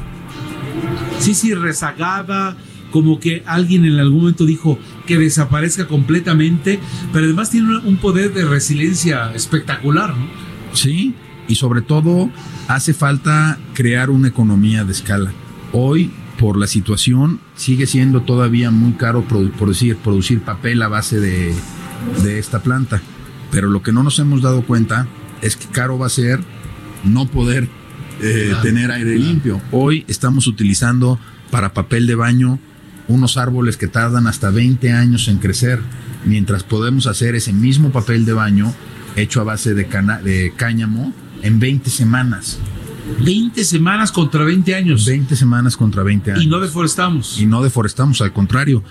Sí, 1.21 1.35
sí, 1.35 1.55
rezagada, 1.55 2.57
como 2.91 3.21
que 3.21 3.45
alguien 3.47 3.85
en 3.85 4.00
algún 4.00 4.21
momento 4.21 4.45
dijo 4.45 4.79
que 5.07 5.17
desaparezca 5.17 5.87
completamente, 5.87 6.81
pero 7.12 7.26
además 7.26 7.50
tiene 7.50 7.79
un 7.79 7.99
poder 7.99 8.35
de 8.35 8.45
resiliencia 8.45 9.33
espectacular, 9.33 10.17
¿no? 10.17 10.26
Sí, 10.73 11.14
y 11.47 11.55
sobre 11.55 11.83
todo 11.83 12.31
hace 12.69 12.95
falta 12.95 13.59
crear 13.75 14.11
una 14.11 14.29
economía 14.29 14.85
de 14.85 14.93
escala. 14.93 15.33
Hoy, 15.73 16.11
por 16.43 16.59
la 16.59 16.67
situación, 16.67 17.39
sigue 17.55 17.87
siendo 17.87 18.23
todavía 18.23 18.73
muy 18.73 18.95
caro 18.95 19.23
por 19.23 19.69
decir, 19.69 19.97
producir 19.99 20.41
papel 20.41 20.83
a 20.83 20.89
base 20.89 21.21
de, 21.21 21.55
de 22.25 22.41
esta 22.41 22.65
planta. 22.65 23.01
Pero 23.53 23.69
lo 23.69 23.85
que 23.85 23.93
no 23.93 24.03
nos 24.03 24.19
hemos 24.19 24.43
dado 24.43 24.63
cuenta 24.63 25.07
es 25.41 25.57
que 25.57 25.67
caro 25.69 26.01
va 26.01 26.07
a 26.07 26.11
ser 26.11 26.41
no 27.05 27.27
poder 27.27 27.69
eh, 28.21 28.57
tener 28.61 28.91
aire 28.91 29.17
limpio. 29.17 29.63
Hoy 29.71 30.05
estamos 30.09 30.49
utilizando 30.49 31.17
para 31.53 31.75
papel 31.75 32.09
de 32.09 32.17
baño 32.17 32.59
unos 33.07 33.37
árboles 33.37 33.77
que 33.77 33.87
tardan 33.87 34.27
hasta 34.27 34.51
20 34.51 34.91
años 34.91 35.29
en 35.29 35.39
crecer, 35.39 35.79
mientras 36.25 36.65
podemos 36.65 37.07
hacer 37.07 37.37
ese 37.37 37.53
mismo 37.53 37.93
papel 37.93 38.25
de 38.25 38.33
baño 38.33 38.75
hecho 39.15 39.41
a 39.41 39.45
base 39.45 39.75
de, 39.75 39.85
de 39.85 40.53
cáñamo 40.57 41.15
en 41.45 41.61
20 41.61 41.89
semanas. 41.89 42.59
20 43.25 43.65
semanas 43.65 44.13
contra 44.13 44.45
20 44.45 44.75
años. 44.75 45.05
20 45.07 45.37
semanas 45.37 45.77
contra 45.77 46.03
20 46.03 46.33
años. 46.33 46.45
Y 46.45 46.47
no 46.47 46.61
deforestamos. 46.61 47.41
Y 47.41 47.47
no 47.47 47.63
deforestamos, 47.63 48.21
al 48.21 48.33
contrario. 48.33 48.83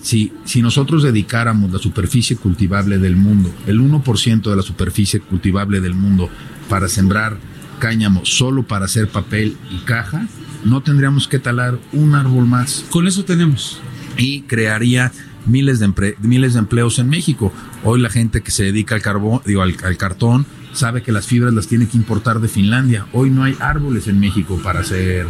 Si, 0.00 0.32
si 0.44 0.62
nosotros 0.62 1.02
dedicáramos 1.02 1.72
la 1.72 1.78
superficie 1.78 2.36
cultivable 2.36 2.98
del 2.98 3.16
mundo, 3.16 3.52
el 3.66 3.80
1% 3.80 4.42
de 4.42 4.56
la 4.56 4.62
superficie 4.62 5.20
cultivable 5.20 5.80
del 5.80 5.94
mundo, 5.94 6.30
para 6.68 6.88
sembrar 6.88 7.38
cáñamo 7.78 8.24
solo 8.24 8.64
para 8.64 8.84
hacer 8.84 9.08
papel 9.08 9.56
y 9.70 9.78
caja, 9.84 10.26
no 10.64 10.82
tendríamos 10.82 11.28
que 11.28 11.38
talar 11.38 11.78
un 11.92 12.14
árbol 12.14 12.46
más. 12.46 12.84
Con 12.90 13.06
eso 13.06 13.24
tenemos. 13.24 13.80
Y 14.16 14.42
crearía 14.42 15.12
miles 15.46 15.78
de, 15.78 16.16
miles 16.20 16.54
de 16.54 16.58
empleos 16.60 16.98
en 16.98 17.08
México. 17.08 17.52
Hoy 17.84 18.00
la 18.00 18.10
gente 18.10 18.42
que 18.42 18.50
se 18.50 18.64
dedica 18.64 18.94
al 18.94 19.02
carbón, 19.02 19.40
digo, 19.46 19.62
al, 19.62 19.96
cartón, 19.96 20.46
sabe 20.72 21.02
que 21.02 21.12
las 21.12 21.26
fibras 21.26 21.52
las 21.54 21.66
tiene 21.66 21.88
que 21.88 21.96
importar 21.96 22.40
de 22.40 22.48
Finlandia. 22.48 23.06
Hoy 23.12 23.30
no 23.30 23.44
hay 23.44 23.56
árboles 23.60 24.06
en 24.08 24.20
México 24.20 24.60
para 24.62 24.80
hacer 24.80 25.26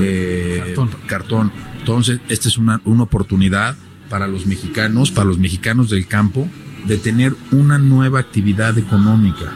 eh, 0.00 0.74
cartón. 1.06 1.52
Entonces, 1.78 2.20
esta 2.28 2.48
es 2.48 2.58
una, 2.58 2.80
una 2.84 3.02
oportunidad 3.02 3.76
para 4.08 4.26
los 4.26 4.46
mexicanos, 4.46 5.10
para 5.10 5.26
los 5.26 5.38
mexicanos 5.38 5.90
del 5.90 6.06
campo, 6.06 6.48
de 6.86 6.98
tener 6.98 7.34
una 7.50 7.78
nueva 7.78 8.20
actividad 8.20 8.76
económica. 8.78 9.52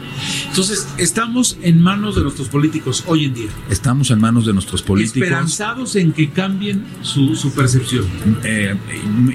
Entonces, 0.47 0.87
estamos 0.97 1.57
en 1.61 1.81
manos 1.81 2.15
de 2.15 2.23
nuestros 2.23 2.49
políticos 2.49 3.03
hoy 3.07 3.25
en 3.25 3.33
día. 3.33 3.49
Estamos 3.69 4.09
en 4.11 4.19
manos 4.19 4.45
de 4.45 4.53
nuestros 4.53 4.81
políticos. 4.81 5.23
Esperanzados 5.23 5.95
en 5.95 6.11
que 6.11 6.29
cambien 6.31 6.83
su, 7.01 7.35
su 7.35 7.53
percepción. 7.53 8.05
Eh, 8.43 8.75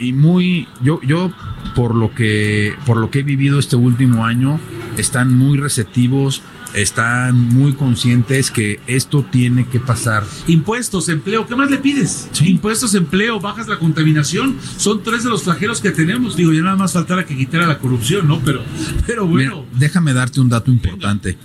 y 0.01 0.13
muy, 0.13 0.67
yo, 0.83 1.01
yo 1.03 1.33
por 1.75 1.95
lo 1.95 2.15
que, 2.15 2.75
por 2.85 2.97
lo 2.97 3.11
que 3.11 3.21
he 3.21 3.23
vivido 3.23 3.59
este 3.59 3.77
último 3.77 4.25
año, 4.25 4.61
están 4.97 5.37
muy 5.37 5.59
receptivos 5.59 6.43
están 6.75 7.39
muy 7.39 7.73
conscientes 7.73 8.51
que 8.51 8.81
esto 8.87 9.25
tiene 9.31 9.67
que 9.67 9.81
pasar. 9.81 10.25
Impuestos, 10.47 11.09
empleo, 11.09 11.47
¿qué 11.47 11.57
más 11.57 11.71
le 11.71 11.79
pides? 11.79 12.29
Impuestos, 12.45 12.95
empleo, 12.95 13.41
bajas 13.41 13.69
la 13.69 13.79
contaminación, 13.79 14.57
son 14.77 15.03
tres 15.03 15.23
de 15.23 15.31
los 15.31 15.45
flagelos 15.45 15.81
que 15.81 15.91
tenemos. 15.91 16.37
Digo, 16.37 16.53
ya 16.53 16.63
nada 16.63 16.77
más 16.77 16.93
faltara 16.93 17.25
que 17.25 17.37
quitara 17.37 17.67
la 17.67 17.79
corrupción, 17.79 18.27
¿no? 18.27 18.41
Pero, 18.41 18.63
pero 19.07 19.27
bueno. 19.27 19.65
déjame 19.79 20.13
darte 20.13 20.41
un 20.41 20.49
dato 20.49 20.71
importante. 20.71 21.39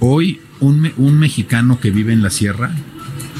Hoy, 0.00 0.40
un, 0.60 0.90
un 0.96 1.18
mexicano 1.18 1.78
que 1.78 1.90
vive 1.90 2.12
en 2.12 2.22
la 2.22 2.30
sierra, 2.30 2.74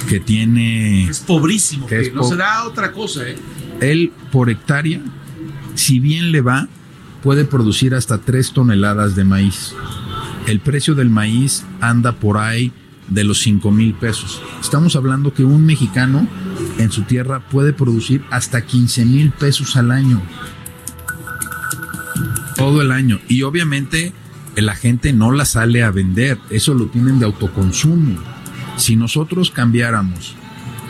que 0.09 0.21
tiene... 0.21 1.09
Es 1.09 1.21
pobrísimo, 1.21 1.87
que, 1.87 2.13
no 2.13 2.25
se 2.25 2.37
da 2.37 2.65
otra 2.65 2.93
cosa, 2.93 3.27
¿eh? 3.27 3.37
Él, 3.81 4.13
por 4.31 4.49
hectárea, 4.51 5.01
si 5.75 5.99
bien 5.99 6.31
le 6.31 6.41
va, 6.41 6.69
puede 7.23 7.45
producir 7.45 7.95
hasta 7.95 8.19
tres 8.19 8.53
toneladas 8.53 9.15
de 9.17 9.25
maíz 9.25 9.75
el 10.47 10.61
precio 10.61 10.95
del 10.95 11.11
maíz 11.11 11.65
anda 11.81 12.13
por 12.13 12.39
ahí 12.39 12.73
de 13.09 13.25
los 13.25 13.41
5 13.41 13.71
mil 13.71 13.95
pesos. 13.95 14.43
Estamos 14.61 14.97
hablando 14.97 15.35
que 15.35 15.45
un 15.45 15.65
mexicano 15.65 16.27
en 16.79 16.91
su 16.91 17.03
tierra 17.03 17.41
puede 17.49 17.73
producir 17.73 18.25
hasta 18.31 18.65
15 18.65 19.05
mil 19.05 19.31
pesos 19.31 19.77
al 19.77 19.91
año. 19.91 20.21
Todo 22.57 22.83
el 22.83 22.93
año. 22.93 23.21
Y 23.29 23.43
obviamente 23.43 24.13
la 24.57 24.75
gente 24.75 25.13
no 25.13 25.33
la 25.33 25.45
sale 25.45 25.83
a 25.83 25.91
vender. 25.91 26.39
Eso 26.51 26.75
lo 26.75 26.87
tienen 26.87 27.19
de 27.19 27.27
autoconsumo. 27.27 28.19
Si 28.77 28.97
nosotros 28.97 29.51
cambiáramos 29.51 30.35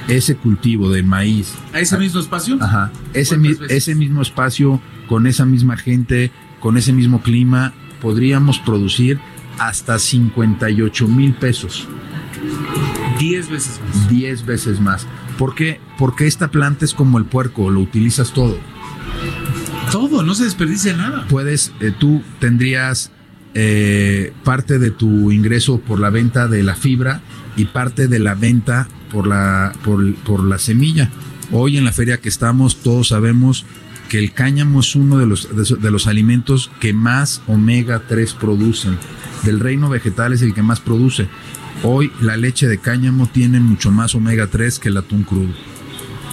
ese 0.08 0.36
cultivo 0.36 0.90
de 0.90 1.02
maíz. 1.02 1.54
¿A 1.72 1.80
ese 1.80 1.96
mismo 1.98 2.20
espacio? 2.20 2.58
Ajá. 2.60 2.90
Ese, 3.12 3.38
ese 3.68 3.94
mismo 3.94 4.22
espacio, 4.22 4.80
con 5.08 5.26
esa 5.26 5.44
misma 5.44 5.76
gente, 5.76 6.30
con 6.60 6.76
ese 6.76 6.92
mismo 6.92 7.22
clima, 7.22 7.72
podríamos 8.00 8.58
producir 8.58 9.18
hasta 9.58 9.98
58 9.98 11.08
mil 11.08 11.34
pesos. 11.34 11.88
10 13.18 13.50
veces 13.50 13.80
más. 13.80 14.08
10 14.08 14.46
veces 14.46 14.80
más. 14.80 15.06
¿Por 15.38 15.54
qué? 15.54 15.80
Porque 15.98 16.26
esta 16.26 16.50
planta 16.50 16.84
es 16.84 16.94
como 16.94 17.18
el 17.18 17.24
puerco, 17.24 17.70
lo 17.70 17.80
utilizas 17.80 18.32
todo. 18.32 18.58
Todo, 19.90 20.22
no 20.22 20.34
se 20.34 20.44
desperdicia 20.44 20.96
nada. 20.96 21.26
Puedes, 21.28 21.72
eh, 21.80 21.92
tú 21.96 22.22
tendrías 22.38 23.12
eh, 23.54 24.32
parte 24.44 24.78
de 24.78 24.90
tu 24.90 25.30
ingreso 25.30 25.78
por 25.78 26.00
la 26.00 26.10
venta 26.10 26.48
de 26.48 26.62
la 26.62 26.74
fibra 26.74 27.20
y 27.56 27.66
parte 27.66 28.08
de 28.08 28.18
la 28.18 28.34
venta 28.34 28.88
por 29.10 29.26
la, 29.26 29.72
por, 29.84 30.14
por 30.16 30.42
la 30.42 30.58
semilla. 30.58 31.10
Hoy 31.52 31.76
en 31.76 31.84
la 31.84 31.92
feria 31.92 32.18
que 32.18 32.28
estamos, 32.28 32.76
todos 32.82 33.08
sabemos 33.08 33.66
que 34.08 34.18
el 34.18 34.32
cáñamo 34.32 34.80
es 34.80 34.96
uno 34.96 35.18
de 35.18 35.26
los, 35.26 35.48
de 35.54 35.90
los 35.90 36.06
alimentos 36.06 36.70
que 36.80 36.92
más 36.92 37.42
omega 37.46 38.02
3 38.08 38.34
producen 38.34 38.98
del 39.42 39.60
reino 39.60 39.88
vegetal 39.88 40.32
es 40.32 40.42
el 40.42 40.54
que 40.54 40.62
más 40.62 40.80
produce. 40.80 41.28
Hoy 41.82 42.12
la 42.20 42.36
leche 42.36 42.68
de 42.68 42.78
cáñamo 42.78 43.26
tiene 43.26 43.60
mucho 43.60 43.90
más 43.90 44.14
omega 44.14 44.46
3 44.46 44.78
que 44.78 44.88
el 44.88 44.96
atún 44.96 45.24
crudo. 45.24 45.52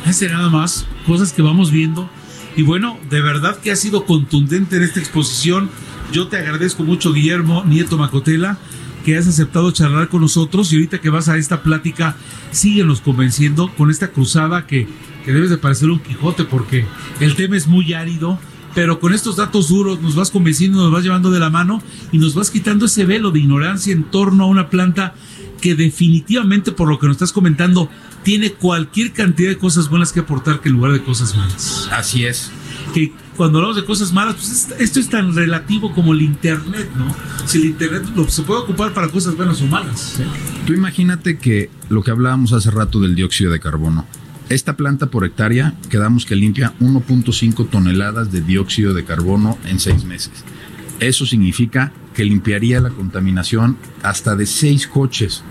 Ese 0.06 0.30
nada 0.30 0.50
más, 0.50 0.88
cosas 1.06 1.34
que 1.34 1.42
vamos 1.42 1.72
viendo. 1.72 2.10
Y 2.56 2.62
bueno, 2.62 2.98
de 3.10 3.22
verdad 3.22 3.58
que 3.58 3.72
ha 3.72 3.76
sido 3.76 4.06
contundente 4.06 4.78
en 4.78 4.84
esta 4.84 5.00
exposición. 5.00 5.70
Yo 6.12 6.28
te 6.28 6.38
agradezco 6.38 6.84
mucho, 6.84 7.14
Guillermo 7.14 7.64
Nieto 7.66 7.98
Macotela, 7.98 8.58
has 9.18 9.28
aceptado 9.28 9.72
charlar 9.72 10.10
con 10.10 10.22
nosotros 10.22 10.72
y 10.72 10.76
ahorita 10.76 11.00
que 11.00 11.10
vas 11.10 11.30
a 11.30 11.38
esta 11.38 11.64
plática, 11.64 12.16
síguenos 12.52 13.02
convenciendo 13.02 13.74
con 13.76 13.90
esta 13.90 14.10
cruzada 14.10 14.68
que, 14.68 14.88
que 15.26 15.34
debes 15.34 15.50
de 15.50 15.58
parecer 15.58 15.90
un 15.90 16.00
Quijote 16.00 16.44
porque 16.44 16.86
el 17.20 17.36
tema 17.36 17.58
es 17.58 17.68
muy 17.68 17.94
árido, 17.94 18.40
pero 18.76 19.00
con 19.00 19.14
estos 19.14 19.36
datos 19.36 19.70
duros 19.70 20.02
nos 20.02 20.16
vas 20.16 20.32
convenciendo, 20.32 20.84
nos 20.84 20.92
vas 20.92 21.04
llevando 21.04 21.32
de 21.32 21.40
la 21.40 21.50
mano 21.50 21.82
y 22.12 22.18
nos 22.18 22.36
vas 22.36 22.52
quitando 22.52 22.86
ese 22.86 23.06
velo 23.06 23.32
de 23.32 23.40
ignorancia 23.40 23.94
en 23.94 24.04
torno 24.04 24.44
a 24.44 24.48
una 24.48 24.70
planta 24.70 25.16
que 25.62 25.76
definitivamente, 25.76 26.72
por 26.72 26.88
lo 26.88 27.00
que 27.00 27.08
nos 27.08 27.16
estás 27.16 27.34
comentando, 27.34 27.90
tiene 28.24 28.54
cualquier 28.54 29.14
cantidad 29.14 29.50
de 29.50 29.58
cosas 29.58 29.90
buenas 29.90 30.12
que 30.12 30.22
aportar 30.22 30.62
que 30.62 30.70
en 30.70 30.76
lugar 30.76 30.94
de 30.94 31.04
cosas 31.04 31.36
malas. 31.36 31.90
Así 31.92 32.26
es. 32.26 32.52
Que 32.94 33.14
cuando 33.38 33.60
hablamos 33.60 33.78
de 33.78 33.86
cosas 33.86 34.12
malas, 34.14 34.36
pues 34.36 34.68
esto 34.80 35.00
es 35.00 35.10
tan 35.10 35.36
relativo 35.36 35.94
como 35.94 36.14
el 36.14 36.22
Internet, 36.22 36.90
¿no? 36.98 37.14
Si 37.46 37.58
el 37.60 37.66
Internet 37.66 38.04
lo, 38.16 38.28
se 38.28 38.44
puede 38.44 38.62
ocupar 38.62 38.94
para 38.94 39.08
cosas 39.10 39.36
buenas 39.36 39.62
o 39.62 39.68
malas. 39.68 40.20
Tú 40.66 40.74
imagínate 40.74 41.38
que 41.38 41.70
lo 41.90 42.04
que 42.04 42.12
hablábamos 42.12 42.54
hace 42.54 42.72
rato 42.72 43.00
del 43.00 43.16
dióxido 43.16 43.52
de 43.52 43.60
carbono, 43.60 44.06
esta 44.50 44.76
planta 44.76 45.08
por 45.08 45.26
hectárea 45.26 45.76
quedamos 45.90 46.26
que 46.26 46.36
limpia 46.36 46.74
1.5 46.80 47.70
toneladas 47.70 48.32
de 48.32 48.42
dióxido 48.42 48.96
de 48.96 49.06
carbono 49.06 49.58
en 49.66 49.80
seis 49.80 50.06
meses. 50.06 50.44
Eso 51.00 51.26
significa 51.26 51.94
que 52.14 52.26
limpiaría 52.26 52.82
la 52.82 52.90
contaminación 52.90 53.78
hasta 54.04 54.36
de 54.36 54.46
seis 54.46 54.88
coches. 54.88 55.44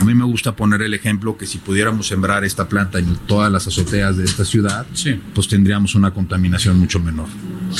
A 0.00 0.04
mí 0.04 0.14
me 0.14 0.24
gusta 0.24 0.54
poner 0.54 0.82
el 0.82 0.92
ejemplo 0.94 1.36
que 1.38 1.46
si 1.46 1.58
pudiéramos 1.58 2.06
sembrar 2.08 2.44
esta 2.44 2.68
planta 2.68 2.98
en 2.98 3.16
todas 3.26 3.50
las 3.50 3.66
azoteas 3.66 4.16
de 4.16 4.24
esta 4.24 4.44
ciudad, 4.44 4.86
pues 5.34 5.48
tendríamos 5.48 5.94
una 5.94 6.10
contaminación 6.12 6.78
mucho 6.78 7.00
menor. 7.00 7.26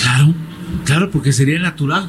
Claro, 0.00 0.34
claro, 0.84 1.10
porque 1.10 1.32
sería 1.32 1.58
natural. 1.58 2.08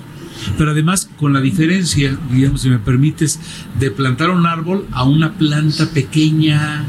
Pero 0.58 0.72
además, 0.72 1.10
con 1.18 1.32
la 1.34 1.39
diferencia, 1.41 2.18
digamos, 2.32 2.62
si 2.62 2.70
me 2.70 2.78
permites, 2.78 3.39
de 3.80 3.89
plantar 3.89 4.30
un 4.30 4.46
árbol 4.46 4.86
a 4.91 5.04
una 5.06 5.34
planta 5.34 5.86
pequeña 5.89 6.84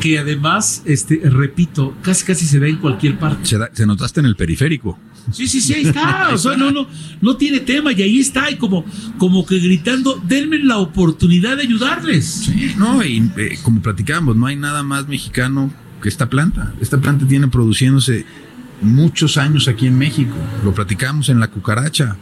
que 0.00 0.18
además, 0.18 0.82
este, 0.84 1.20
repito, 1.24 1.94
casi 2.02 2.24
casi 2.24 2.46
se 2.46 2.60
da 2.60 2.66
en 2.68 2.76
cualquier 2.76 3.18
parte. 3.18 3.44
Se, 3.46 3.58
da- 3.58 3.70
se 3.72 3.84
notaste 3.86 4.20
en 4.20 4.26
el 4.26 4.36
periférico. 4.36 4.98
Sí, 5.32 5.46
sí, 5.46 5.60
sí, 5.60 5.74
ahí 5.74 5.86
está. 5.86 6.28
O 6.32 6.38
sea, 6.38 6.56
no, 6.56 6.70
no, 6.70 6.86
no 7.20 7.36
tiene 7.36 7.60
tema 7.60 7.92
y 7.92 8.02
ahí 8.02 8.20
está, 8.20 8.50
y 8.50 8.56
como, 8.56 8.84
como 9.18 9.44
que 9.46 9.58
gritando, 9.58 10.20
denme 10.26 10.58
la 10.58 10.78
oportunidad 10.78 11.56
de 11.56 11.62
ayudarles. 11.62 12.24
Sí, 12.26 12.74
no, 12.76 13.04
y 13.04 13.30
eh, 13.36 13.58
como 13.62 13.80
platicamos, 13.80 14.36
no 14.36 14.46
hay 14.46 14.56
nada 14.56 14.82
más 14.82 15.08
mexicano 15.08 15.72
que 16.02 16.08
esta 16.08 16.28
planta. 16.28 16.72
Esta 16.80 16.98
planta 16.98 17.26
tiene 17.26 17.48
produciéndose 17.48 18.26
muchos 18.82 19.36
años 19.36 19.68
aquí 19.68 19.86
en 19.86 19.96
México. 19.96 20.34
Lo 20.64 20.74
platicamos 20.74 21.28
en 21.28 21.40
la 21.40 21.48
cucaracha. 21.48 22.16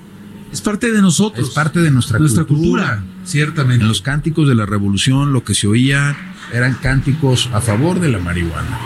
Es 0.53 0.61
parte 0.61 0.93
de 0.93 1.01
nosotros. 1.01 1.49
Es 1.49 1.55
parte 1.55 1.81
de 1.81 1.91
nuestra, 1.91 2.19
nuestra 2.19 2.45
cultura. 2.45 2.99
cultura, 2.99 3.05
ciertamente. 3.25 3.83
En 3.83 3.89
los 3.89 4.03
cánticos 4.03 4.49
de 4.49 4.55
la 4.55 4.67
revolución 4.67 5.33
lo 5.33 5.45
que 5.45 5.55
se 5.55 5.67
oía 5.67 6.17
eran 6.53 6.75
cánticos 6.75 7.49
a 7.53 7.61
favor 7.61 8.01
de 8.01 8.11
la 8.11 8.19
marihuana. 8.19 8.79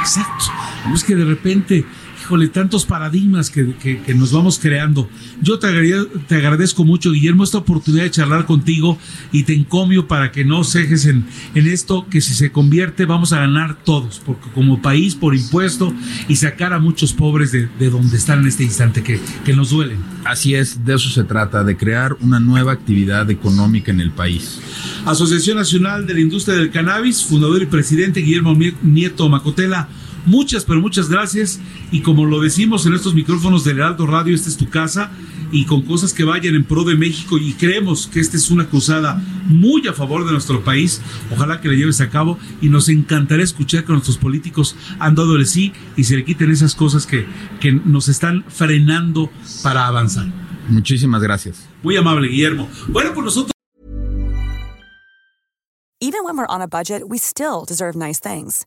Exacto. 0.00 0.46
Es 0.92 1.04
que 1.04 1.14
de 1.14 1.24
repente, 1.24 1.86
híjole, 2.24 2.48
tantos 2.48 2.86
paradigmas 2.86 3.50
que, 3.50 3.74
que- 3.74 4.00
que 4.00 4.14
nos 4.14 4.32
vamos 4.32 4.58
creando. 4.58 5.08
Yo 5.42 5.58
te, 5.58 5.66
agrade- 5.66 6.08
te 6.26 6.36
agradezco 6.36 6.82
mucho, 6.84 7.12
Guillermo, 7.12 7.44
esta 7.44 7.58
oportunidad 7.58 8.04
de 8.04 8.10
charlar 8.10 8.46
contigo 8.46 8.98
y 9.30 9.42
te 9.42 9.52
encomio 9.54 10.08
para 10.08 10.32
que 10.32 10.42
no 10.44 10.64
cejes 10.64 11.04
en, 11.04 11.26
en 11.54 11.66
esto, 11.66 12.06
que 12.08 12.20
si 12.22 12.32
se 12.32 12.50
convierte 12.50 13.04
vamos 13.04 13.32
a 13.34 13.40
ganar 13.40 13.76
todos, 13.84 14.22
porque 14.24 14.48
como 14.54 14.80
país, 14.80 15.14
por 15.14 15.34
impuesto, 15.34 15.92
y 16.26 16.36
sacar 16.36 16.72
a 16.72 16.78
muchos 16.78 17.12
pobres 17.12 17.52
de, 17.52 17.68
de 17.78 17.90
donde 17.90 18.16
están 18.16 18.40
en 18.40 18.46
este 18.48 18.64
instante, 18.64 19.02
que, 19.02 19.20
que 19.44 19.54
nos 19.54 19.70
duelen. 19.70 19.98
Así 20.24 20.54
es, 20.54 20.82
de 20.84 20.94
eso 20.94 21.10
se 21.10 21.24
trata, 21.24 21.62
de 21.62 21.76
crear 21.76 22.16
una 22.20 22.40
nueva 22.40 22.72
actividad 22.72 23.30
económica 23.30 23.92
en 23.92 24.00
el 24.00 24.10
país. 24.12 24.60
Asociación 25.04 25.58
Nacional 25.58 26.06
de 26.06 26.14
la 26.14 26.20
Industria 26.20 26.56
del 26.56 26.70
Cannabis, 26.70 27.22
fundador 27.22 27.62
y 27.62 27.66
presidente 27.66 28.20
Guillermo 28.20 28.56
Nieto 28.82 29.28
Macotela. 29.28 29.88
Muchas, 30.26 30.64
pero 30.64 30.80
muchas 30.80 31.08
gracias. 31.08 31.60
Y 31.90 32.00
como 32.00 32.24
lo 32.24 32.40
decimos 32.40 32.86
en 32.86 32.94
estos 32.94 33.14
micrófonos 33.14 33.64
del 33.64 33.78
Heraldo 33.78 34.06
Radio, 34.06 34.34
esta 34.34 34.48
es 34.48 34.56
tu 34.56 34.68
casa 34.68 35.10
y 35.52 35.66
con 35.66 35.82
cosas 35.82 36.12
que 36.12 36.24
vayan 36.24 36.54
en 36.54 36.64
pro 36.64 36.84
de 36.84 36.96
México 36.96 37.38
y 37.38 37.52
creemos 37.52 38.06
que 38.06 38.20
esta 38.20 38.36
es 38.36 38.50
una 38.50 38.66
cruzada 38.66 39.22
muy 39.46 39.86
a 39.86 39.92
favor 39.92 40.24
de 40.24 40.32
nuestro 40.32 40.64
país. 40.64 41.00
Ojalá 41.30 41.60
que 41.60 41.68
la 41.68 41.74
lleves 41.74 42.00
a 42.00 42.10
cabo 42.10 42.38
y 42.60 42.68
nos 42.68 42.88
encantaría 42.88 43.44
escuchar 43.44 43.84
que 43.84 43.92
nuestros 43.92 44.16
políticos 44.16 44.76
han 44.98 45.14
dado 45.14 45.36
el 45.36 45.46
sí 45.46 45.72
y 45.96 46.04
se 46.04 46.16
le 46.16 46.24
quiten 46.24 46.50
esas 46.50 46.74
cosas 46.74 47.06
que, 47.06 47.26
que 47.60 47.72
nos 47.72 48.08
están 48.08 48.44
frenando 48.48 49.30
para 49.62 49.86
avanzar. 49.86 50.26
Muchísimas 50.68 51.22
gracias. 51.22 51.68
Muy 51.82 51.96
amable, 51.96 52.28
Guillermo. 52.28 52.68
Bueno, 52.88 53.10
pues 53.14 53.24
nosotros... 53.26 53.52
Even 56.00 56.24
when 56.24 56.36
we're 56.36 56.46
on 56.48 56.60
a 56.60 56.66
budget, 56.66 57.02
we 57.08 57.18
still 57.18 57.64
deserve 57.66 57.96
nice 57.96 58.18
things. 58.18 58.66